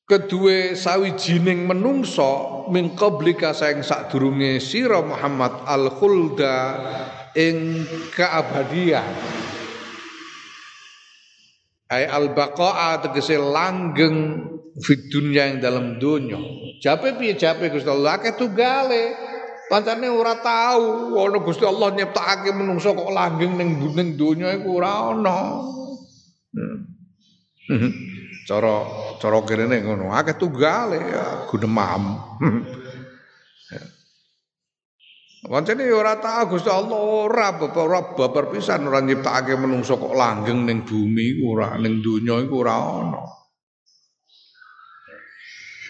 kedue 0.09 0.73
sawijining 0.73 1.69
menungso 1.69 2.65
min 2.73 2.97
qablika 2.97 3.53
saing 3.53 3.85
sadurunge 3.85 4.57
sira 4.57 5.05
Muhammad 5.05 5.69
al 5.69 5.93
khulda 5.93 6.57
ing 7.37 7.85
keabadian 8.17 9.05
ay 11.93 12.09
al 12.09 12.33
baqa'a 12.33 13.05
tegese 13.05 13.37
langgeng 13.37 14.49
fid 14.81 15.13
dunya 15.13 15.53
yang 15.53 15.61
dalam 15.61 16.01
dunya 16.01 16.41
jape 16.81 17.19
piye 17.19 17.35
jape 17.35 17.69
Gusti 17.69 17.91
Allah? 17.91 18.19
Akeh 18.19 18.35
tunggale. 18.39 19.15
Pancane 19.69 20.09
ora 20.09 20.41
tahu 20.41 21.13
ana 21.21 21.39
Gusti 21.45 21.69
Allah 21.69 21.93
nyiptakake 21.93 22.57
menungso 22.57 22.97
kok 22.97 23.13
langgeng 23.13 23.61
ning 23.61 23.77
ning 23.93 24.17
donya 24.17 24.57
iku 24.57 24.81
ora 24.81 25.13
ana. 25.13 25.39
Hmm. 26.57 26.89
cara 28.49 28.75
cara 29.21 29.39
kene 29.45 29.77
ngono. 29.85 30.09
Akeh 30.09 30.41
tunggale 30.41 30.97
ya 30.97 31.45
gunemam 31.45 32.17
Pancene 35.45 35.85
ya 35.93 35.95
ora 36.01 36.17
tahu 36.17 36.57
Gusti 36.57 36.73
Allah 36.73 36.97
ora 36.97 37.53
ora 37.61 38.01
babar 38.17 38.49
pisan 38.49 38.89
ora 38.89 39.05
nyiptakake 39.05 39.53
menungso 39.53 40.01
kok 40.01 40.17
langgeng 40.17 40.65
ning 40.65 40.89
bumi 40.89 41.45
ora 41.45 41.77
ning 41.77 42.01
donya 42.01 42.41
iku 42.41 42.65
ora 42.65 42.75
ana. 42.81 43.23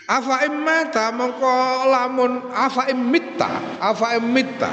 Afa 0.09 0.41
immata 0.49 1.13
mongko 1.13 1.55
lamun 1.85 2.49
afa 2.51 2.91
immitta 2.91 3.79
afa 3.79 4.17
immitta. 4.19 4.71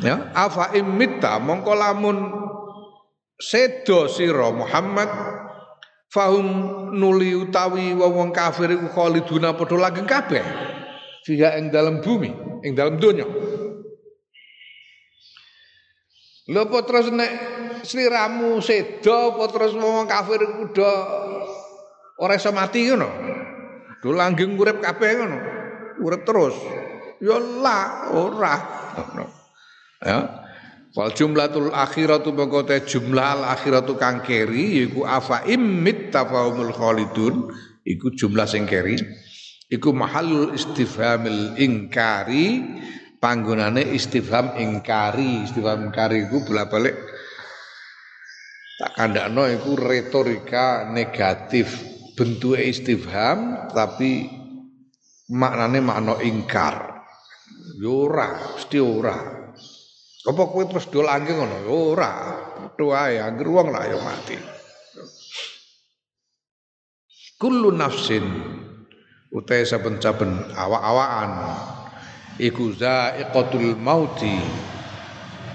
Ya 0.00 0.32
afa 0.32 0.72
immitta 0.72 1.36
mongko 1.42 1.72
lamun 1.76 2.16
sedo 3.36 4.06
sira 4.06 4.54
Muhammad 4.54 5.39
fahum 6.10 6.46
nuli 6.92 7.38
utawi 7.38 7.94
wong 7.94 8.34
kafir 8.34 8.74
iku 8.74 8.90
khaliduna 8.90 9.54
padha 9.54 9.76
langgeng 9.78 10.10
kabeh 10.10 10.42
fiha 11.22 11.56
ing 11.56 11.70
dalam 11.70 12.02
bumi 12.02 12.34
ing 12.66 12.74
dalam 12.74 12.98
donya 12.98 13.24
Lho 16.50 16.66
terus 16.66 17.14
nek 17.14 17.30
sliramu 17.86 18.58
sedo 18.58 19.38
apa 19.38 19.44
terus 19.54 19.72
wong 19.78 20.10
kafir 20.10 20.42
kudu 20.42 20.82
ora 22.18 22.34
iso 22.34 22.50
mati 22.50 22.90
ngono. 22.90 23.08
Do 24.02 24.10
langgeng 24.10 24.58
urip 24.58 24.82
kabeh 24.82 25.10
ngono. 25.14 25.38
Urip 26.02 26.26
terus. 26.26 26.58
Ya 27.22 27.38
lah 27.38 28.10
ora. 28.10 28.54
Ya. 30.02 30.18
Wal 30.90 31.14
jumlatul 31.14 31.70
akhiratu 31.70 32.34
mengkote 32.34 32.82
jumlah 32.82 33.38
al 33.38 33.42
akhiratu 33.54 33.94
kang 33.94 34.26
keri 34.26 34.82
yaiku 34.82 35.06
afa 35.06 35.46
immit 35.46 36.10
tafahumul 36.10 36.74
khalidun 36.74 37.46
iku 37.86 38.10
jumlah 38.10 38.42
sing 38.50 38.66
keri. 38.66 38.98
Iku 39.70 39.94
mahalul 39.94 40.50
istifhamil 40.50 41.54
ingkari 41.62 42.58
panggonane 43.22 43.86
istifham 43.94 44.58
ingkari. 44.58 45.46
Istifham 45.46 45.94
ingkari 45.94 46.26
iku 46.26 46.42
bolak-balik 46.42 46.98
tak 48.82 48.90
kandakno 48.98 49.46
iku 49.46 49.78
retorika 49.78 50.90
negatif. 50.90 51.86
Bentuk 52.18 52.58
istifham 52.58 53.70
tapi 53.70 54.26
maknane 55.30 55.78
makna 55.78 56.18
ingkar. 56.18 57.06
Yo 57.78 58.10
ora 58.10 58.58
mesti 58.58 58.82
ora 58.82 59.39
apa 60.30 60.42
kowe 60.46 60.64
terus 60.70 60.86
dol 60.86 61.10
angge 61.10 61.34
ngono? 61.34 61.66
Yo 61.66 61.98
ora. 61.98 62.10
Padha 62.80 63.10
ae 63.10 63.20
angger 63.20 63.48
wong 63.50 63.68
lah 63.74 63.84
yo 63.90 63.98
mati. 64.00 64.38
Kullu 67.40 67.72
nafsin 67.74 68.24
utai 69.32 69.64
saben-saben 69.68 70.52
awak-awakan 70.56 71.30
iku 72.40 72.72
zaiqatul 72.72 73.76
mauti 73.76 74.32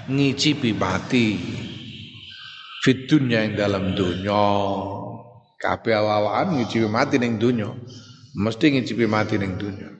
ngicipi 0.06 0.70
mati 0.70 1.34
fit 2.86 3.10
dunya 3.10 3.42
yang 3.42 3.58
dalam 3.58 3.84
dunya 3.98 4.46
kabeh 5.58 5.94
awakan 5.98 6.62
ngicipi 6.62 6.86
mati 6.86 7.18
ning 7.18 7.42
dunya 7.42 7.74
mesti 8.38 8.70
ngicipi 8.70 9.04
mati 9.10 9.34
ning 9.34 9.58
dunya 9.58 9.95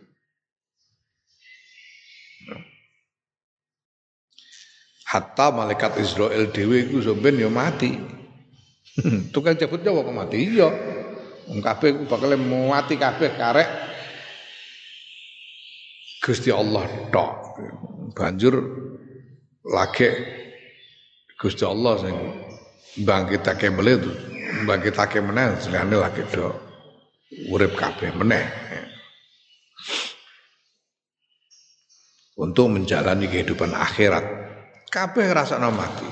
hatta 5.16 5.48
malaikat 5.48 5.96
Israel 5.96 6.52
dewi 6.52 6.92
iku 6.92 7.00
sampean 7.00 7.40
ya 7.40 7.48
mati 7.48 7.96
tukang 9.33 9.57
jabut 9.57 9.81
Jawa 9.81 10.05
mati 10.12 10.44
iya 10.44 10.68
wong 11.48 11.64
kabeh 11.64 12.05
bakal 12.05 12.37
mati 12.37 13.00
kabeh 13.00 13.33
karek 13.33 13.87
Gusti 16.26 16.50
Allah 16.50 16.90
tok. 17.14 17.31
Banjur 18.18 18.59
lagi 19.62 20.11
Gusti 21.38 21.62
Allah 21.62 22.02
sing 22.02 22.16
bangkitake 23.07 23.70
meneh 23.70 24.02
bangkitake 24.66 25.22
meneh 25.22 25.55
jenenge 25.62 25.96
lagi 26.02 26.26
do 26.35 26.50
urip 27.46 27.79
kabeh 27.79 28.11
meneh. 28.18 28.42
Untuk 32.35 32.74
menjalani 32.74 33.31
kehidupan 33.31 33.70
akhirat. 33.70 34.45
Kabeh 34.87 35.27
rasakno 35.35 35.75
mati. 35.75 36.09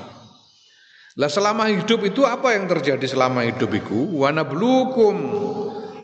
Lah 1.15 1.31
selama 1.31 1.71
hidup 1.71 2.03
itu 2.03 2.27
apa 2.27 2.59
yang 2.59 2.67
terjadi 2.67 3.07
selama 3.07 3.47
hidup 3.47 3.71
iku? 3.71 4.19
Wa 4.19 4.35
nablukum 4.35 5.15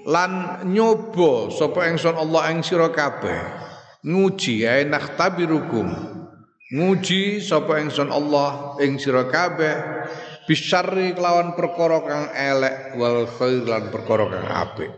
lan 0.07 0.63
nyoba 0.71 1.51
sapa 1.51 1.91
ingsun 1.91 2.15
Allah 2.15 2.55
ing 2.55 2.63
sira 2.63 2.87
kabeh. 2.87 3.67
Nguji 4.07 4.63
ae 4.65 4.87
nakhtabirukum 4.87 5.87
nguji 6.71 7.43
sapa 7.43 7.83
ingsun 7.83 8.07
Allah 8.07 8.79
ing 8.79 8.95
sira 9.03 9.27
kabeh. 9.27 10.07
Bisyarri 10.47 11.11
kelawan 11.11 11.59
perkara 11.59 12.01
kang 12.07 12.25
elek 12.31 12.95
wal 12.95 13.27
khair 13.27 13.67
lan 13.67 13.91
perkara 13.91 14.25
kang 14.31 14.47
apik. 14.47 14.91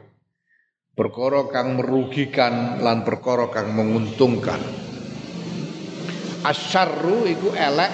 Perkara 0.94 1.50
kang 1.50 1.82
merugikan 1.82 2.78
lan 2.86 3.02
perkara 3.02 3.50
kang 3.50 3.74
menguntungkan 3.74 4.62
asyarru 6.44 7.26
iku 7.26 7.56
elek 7.56 7.92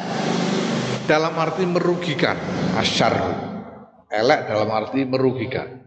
dalam 1.06 1.34
arti 1.38 1.66
merugikan. 1.66 2.38
Asyarru. 2.78 3.34
Elek 4.10 4.50
dalam 4.50 4.70
arti 4.74 5.06
merugikan. 5.06 5.86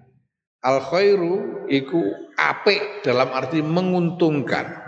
Al 0.63 0.79
khairu 0.79 1.67
iku 1.67 1.99
apik 2.39 3.03
dalam 3.03 3.35
arti 3.35 3.59
menguntungkan. 3.63 4.83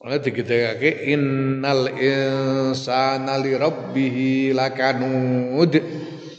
Oleh 0.00 0.16
digetekake 0.16 1.12
innal 1.12 1.92
insana 1.92 3.36
li 3.36 3.52
rabbih 3.52 4.16
lakanud 4.56 5.76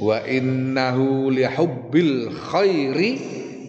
wa 0.01 0.17
innahu 0.26 1.30
li 1.30 1.45
hubbil 1.45 2.34
khairi 2.49 3.11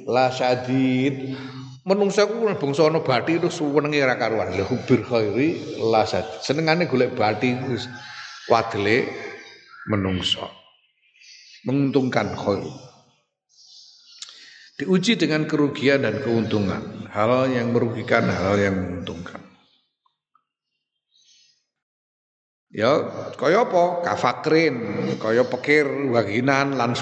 la 0.09 0.33
syadid 0.33 1.37
menungsa 1.83 2.31
ku 2.31 2.47
bangsa 2.47 2.87
ana 2.87 3.03
bathi 3.03 3.39
itu 3.43 3.49
suwenenge 3.51 4.03
ora 4.03 4.17
karuan. 4.19 4.55
Li 4.55 4.63
hubbil 4.63 5.03
khairi 5.03 5.49
la 5.83 6.07
syadid 6.07 6.43
senengane 6.43 6.87
golek 6.87 7.15
bathi 7.15 7.55
wis 7.71 7.91
wadele 8.47 9.11
menungso. 9.91 10.47
Menguntungkan 11.67 12.35
khair 12.35 12.67
diuji 14.83 15.15
dengan 15.15 15.47
kerugian 15.47 16.03
dan 16.03 16.19
keuntungan. 16.19 17.07
Hal 17.13 17.47
yang 17.53 17.71
merugikan 17.71 18.27
hal 18.27 18.59
yang 18.59 18.75
menguntungkan. 18.75 19.39
Ya 22.73 23.05
kaya 23.37 23.69
apa? 23.69 24.01
Kafakrin, 24.01 24.77
kaya 25.21 25.45
pekir, 25.45 25.85
waginan 26.09 26.73
lan 26.73 26.97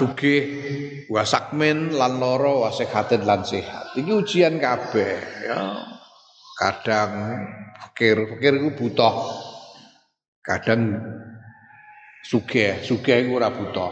wasakmin 1.11 1.91
lan 1.91 2.23
loro, 2.23 2.63
wasehatin 2.63 3.27
lan 3.27 3.43
sehat. 3.43 3.99
Iki 3.99 4.11
ujian 4.15 4.55
kabeh 4.63 5.19
ya. 5.43 5.59
Kadang 6.55 7.11
pekir, 7.83 8.15
pekir 8.31 8.53
iku 8.55 8.69
butuh. 8.79 9.15
Kadang 10.39 10.95
sugih, 12.23 12.79
sugih 12.79 13.27
iku 13.27 13.43
ora 13.43 13.51
butuh. 13.51 13.91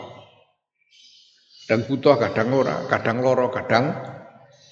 Dan 1.67 1.85
butuh 1.85 2.17
kadang 2.17 2.49
ora, 2.55 2.87
kadang 2.87 3.21
loro, 3.21 3.51
kadang 3.51 3.93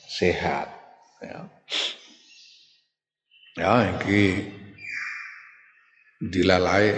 sehat. 0.07 0.71
Ya. 1.21 1.39
Ya, 3.57 3.73
iki 3.97 4.53
dilalai 6.21 6.93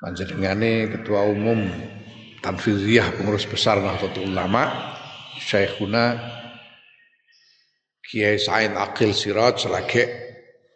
panjenengane 0.00 0.88
ketua 0.92 1.28
umum 1.28 1.68
Tanfiziyah 2.48 3.12
pengurus 3.12 3.44
besar 3.44 3.76
Nahdlatul 3.76 4.32
Ulama 4.32 4.72
Syekhuna 5.36 6.16
Kiai 8.00 8.40
Said 8.40 8.72
Akil 8.72 9.12
Siraj 9.12 9.68
selagi 9.68 10.08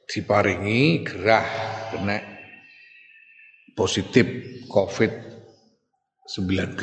diparingi 0.04 1.00
gerah 1.00 1.48
kena 1.88 2.20
positif 3.72 4.28
COVID-19. 4.68 6.76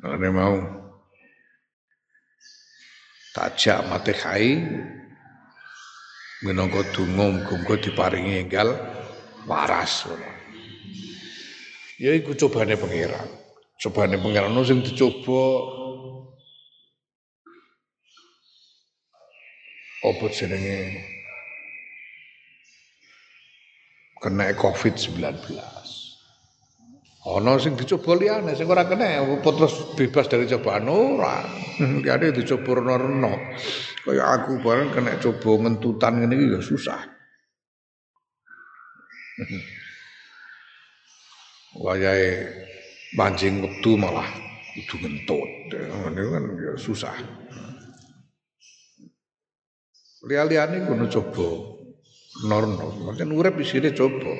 Kalau 0.00 0.30
mau 0.32 0.56
tajak 3.36 3.84
mati 3.92 4.16
kai 4.16 4.56
minangka 6.48 6.80
donga 6.96 7.44
muga 7.44 7.76
diparingi 7.76 8.40
enggal 8.40 8.72
waras 9.44 10.08
Ya 11.98 12.14
iku 12.14 12.30
cobane 12.38 12.78
pangeran. 12.78 13.26
Cobane 13.74 14.22
pangeran 14.22 14.54
ono 14.54 14.62
sing 14.62 14.86
dicoba 14.86 15.42
apa 20.06 20.24
jenenge 20.30 20.78
kena 24.22 24.54
Covid-19. 24.54 25.26
Ana 27.26 27.58
sing 27.58 27.74
dicoba 27.74 28.14
liyane 28.14 28.54
sing 28.54 28.70
ora 28.70 28.86
kena 28.86 29.18
apa 29.18 29.50
terus 29.50 29.98
bebas 29.98 30.30
dari 30.30 30.46
cobaan 30.46 30.86
ora. 30.86 31.42
Liyane 31.82 32.30
dicoba 32.30 32.78
reno-reno. 32.78 33.34
Kaya 34.06 34.38
aku 34.38 34.62
bareng 34.62 34.94
kena 34.94 35.18
coba 35.18 35.66
ngentutan 35.66 36.22
ngene 36.22 36.46
ya 36.46 36.62
susah. 36.62 37.02
Wayahe 41.76 42.48
mancing 43.18 43.60
wektu 43.60 44.00
malah 44.00 44.24
kudu 44.72 44.96
ngentut. 45.04 45.50
Ngene 45.72 46.22
kan 46.32 46.44
ya 46.56 46.72
susah. 46.80 47.16
Liya-liyane 50.24 50.88
kudu 50.88 51.06
coba. 51.12 51.48
Norno, 52.38 52.94
maksudnya 53.02 53.34
urip 53.34 53.58
isine 53.58 53.90
coba. 53.92 54.30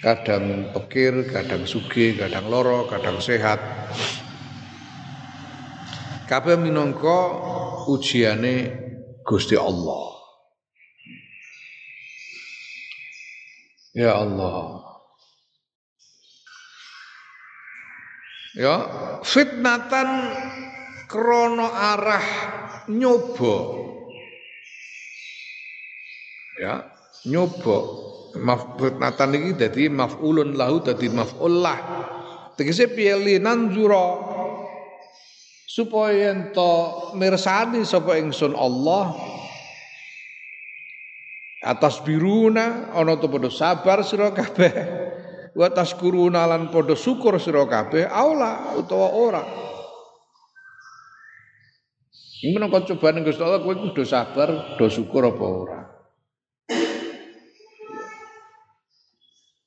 Kadang 0.00 0.72
pekir, 0.72 1.28
kadang 1.28 1.64
sugih, 1.64 2.16
kadang 2.16 2.48
loro, 2.48 2.88
kadang 2.88 3.20
sehat. 3.20 3.60
Kabeh 6.28 6.56
minangka 6.60 7.20
ujiane 7.88 8.54
Gusti 9.24 9.56
Allah. 9.56 10.04
Ya 13.96 14.14
Allah. 14.14 14.89
Ya, 18.58 18.76
fitnatan 19.22 20.08
krono 21.06 21.70
arah 21.70 22.26
nyoba. 22.90 23.56
Ya, 26.58 26.74
nyoba. 27.30 27.78
Maf 28.30 28.78
fitnatan 28.78 29.34
iki 29.34 29.50
dadi 29.58 29.90
maf'ulun 29.90 30.54
lahu 30.54 30.82
dadi 30.82 31.10
maf'ul 31.10 31.62
lah. 31.62 31.78
Tegese 32.54 32.90
piye 32.90 33.38
nanzura 33.38 34.38
supaya 35.70 36.34
ento 36.34 37.14
mirsani 37.14 37.86
sapa 37.86 38.18
ingsun 38.18 38.58
Allah 38.58 39.14
atas 41.62 42.02
biruna 42.02 42.90
ana 42.90 43.14
to 43.14 43.30
padha 43.30 43.52
sabar 43.52 44.02
sira 44.02 44.34
kabeh 44.34 44.72
wa 45.60 45.68
taskuruna 45.68 46.48
lan 46.48 46.72
padha 46.72 46.96
syukur 46.96 47.36
sira 47.36 47.68
kabeh 47.68 48.08
aula 48.08 48.72
utawa 48.80 49.12
ora 49.12 49.44
Ini 52.40 52.56
menangkap 52.56 52.88
cobaan 52.88 53.20
Gusti 53.20 53.44
Allah 53.44 53.60
kowe 53.60 53.76
kudu 53.76 54.00
sabar, 54.00 54.80
do 54.80 54.88
syukur 54.88 55.28
apa 55.28 55.44
ora. 55.44 55.80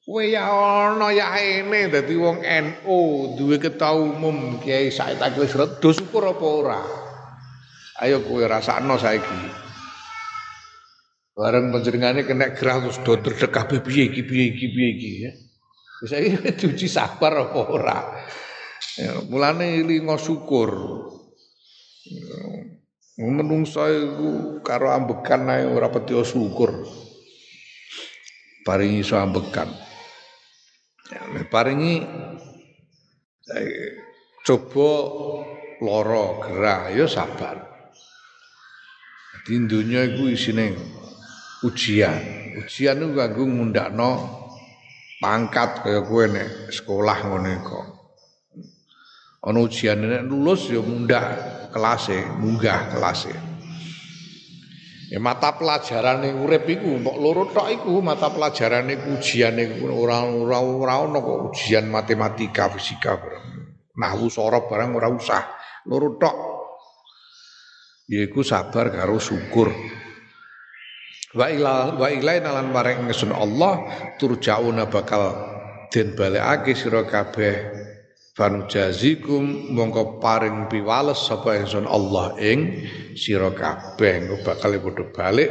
Kowe 0.02 0.24
ya 0.26 0.50
ana 0.50 1.14
ya 1.14 1.38
ene 1.38 1.94
dadi 1.94 2.18
wong 2.18 2.42
NU 2.42 2.98
duwe 3.38 3.62
ketua 3.62 3.94
umum 3.94 4.58
Kiai 4.58 4.90
Said 4.90 5.22
Akil 5.22 5.46
Sirat 5.46 5.78
do 5.86 5.94
syukur 5.94 6.26
apa 6.34 6.46
ora? 6.50 6.82
Ayo 8.02 8.26
kowe 8.26 8.42
rasakno 8.42 8.98
saiki. 8.98 9.42
Bareng 11.38 11.70
panjenengane 11.70 12.26
kena 12.26 12.58
gerah 12.58 12.82
terus 12.82 12.98
do 13.06 13.22
terdek 13.22 13.54
kabeh 13.54 13.86
piye 13.86 14.10
iki 14.10 14.26
piye 14.26 14.50
iki 14.50 14.66
piye 14.74 14.88
iki 14.98 15.10
ya. 15.30 15.32
Saiki 16.04 16.52
diuji 16.60 16.88
sabar 17.00 17.48
apa 17.48 17.62
ora? 17.72 18.00
Ya, 19.00 19.24
mulane 19.26 19.80
lingo 19.88 20.20
syukur. 20.20 20.70
Ya, 22.04 22.38
menungso 23.24 23.88
iku 23.88 24.30
karo 24.60 24.92
ambekan 24.92 25.48
ae 25.48 25.64
ora 25.64 25.88
peti 25.88 26.12
syukur. 26.28 26.84
Paringi 28.68 29.00
iso 29.00 29.16
ambekan. 29.16 29.72
Ya, 31.08 31.24
paringi 31.48 32.04
coba 34.44 34.92
loro 35.80 36.44
gerah 36.44 36.92
ya 36.92 37.08
sabar. 37.08 37.64
Di 39.48 39.56
dunia 39.56 40.04
iku 40.04 40.28
isine 40.28 40.76
ujian. 41.64 42.44
Ujian 42.60 43.02
itu 43.02 43.18
kanggo 43.18 43.44
ngundakno 43.50 44.43
pangkat 45.24 45.88
kaya 45.88 46.04
kowe 46.04 46.28
nek 46.28 46.68
sekolah 46.68 47.18
ngono 47.24 47.50
iku. 47.64 47.80
Ana 49.48 49.60
ujian 49.64 50.04
nek 50.04 50.28
lulus 50.28 50.68
ya 50.68 50.84
mundak 50.84 51.24
kelase, 51.72 52.28
munggah 52.44 52.92
kelase. 52.92 53.32
Ya 55.08 55.22
mata 55.24 55.56
pelajaran 55.56 56.26
yang 56.26 56.44
urip 56.44 56.68
iku 56.68 57.00
loro 57.00 57.48
tok 57.54 57.72
iku 57.72 58.04
mata 58.04 58.34
pelajaran 58.34 58.92
iku 58.92 59.16
ujian 59.16 59.56
iku 59.56 59.88
ora 59.94 60.28
ora 60.28 60.60
ora 60.60 60.94
ono 61.08 61.24
kok 61.24 61.40
ujian 61.54 61.88
matematika, 61.88 62.68
fisika 62.76 63.16
barang. 63.16 63.48
Nahwu 63.96 64.28
sorop 64.28 64.68
barang 64.68 64.92
ora 64.92 65.08
usah. 65.08 65.44
Loro 65.88 66.20
tok. 66.20 66.36
Yaiku 68.12 68.44
sabar 68.44 68.92
karo 68.92 69.22
syukur. 69.22 69.72
Wa 71.34 71.50
ila 71.50 71.98
wa 71.98 72.08
ila 72.14 72.32
nalan 72.38 72.70
bareng 72.70 73.10
ingsun 73.10 73.34
Allah 73.34 73.82
turjauna 74.22 74.86
bakal 74.86 75.34
den 75.90 76.14
balekake 76.14 76.78
sira 76.78 77.02
kabeh. 77.10 77.82
Jazikum 78.70 79.74
mongko 79.78 80.18
paring 80.18 80.66
piwales 80.70 81.22
sapa 81.26 81.58
ingsun 81.58 81.90
Allah 81.90 82.38
ing 82.38 82.86
sira 83.18 83.50
kabeh. 83.50 84.26
Engko 84.26 84.46
bakal 84.46 84.78
padha 84.78 85.06
balik 85.10 85.50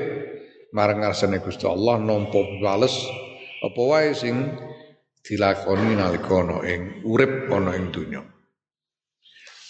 marang 0.70 1.02
ngarsane 1.02 1.42
Gusti 1.42 1.66
Allah 1.66 1.98
nampa 1.98 2.38
piwales. 2.38 2.94
Apa 3.62 3.80
wae 3.82 4.14
sing 4.14 4.54
dilakoni 5.22 5.98
nalika 5.98 6.42
ana 6.42 6.62
ing 6.66 7.02
urip 7.06 7.50
ana 7.50 7.74
ing 7.74 7.90
donya. 7.94 8.22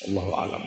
Allahu 0.09 0.33
a'lam 0.37 0.65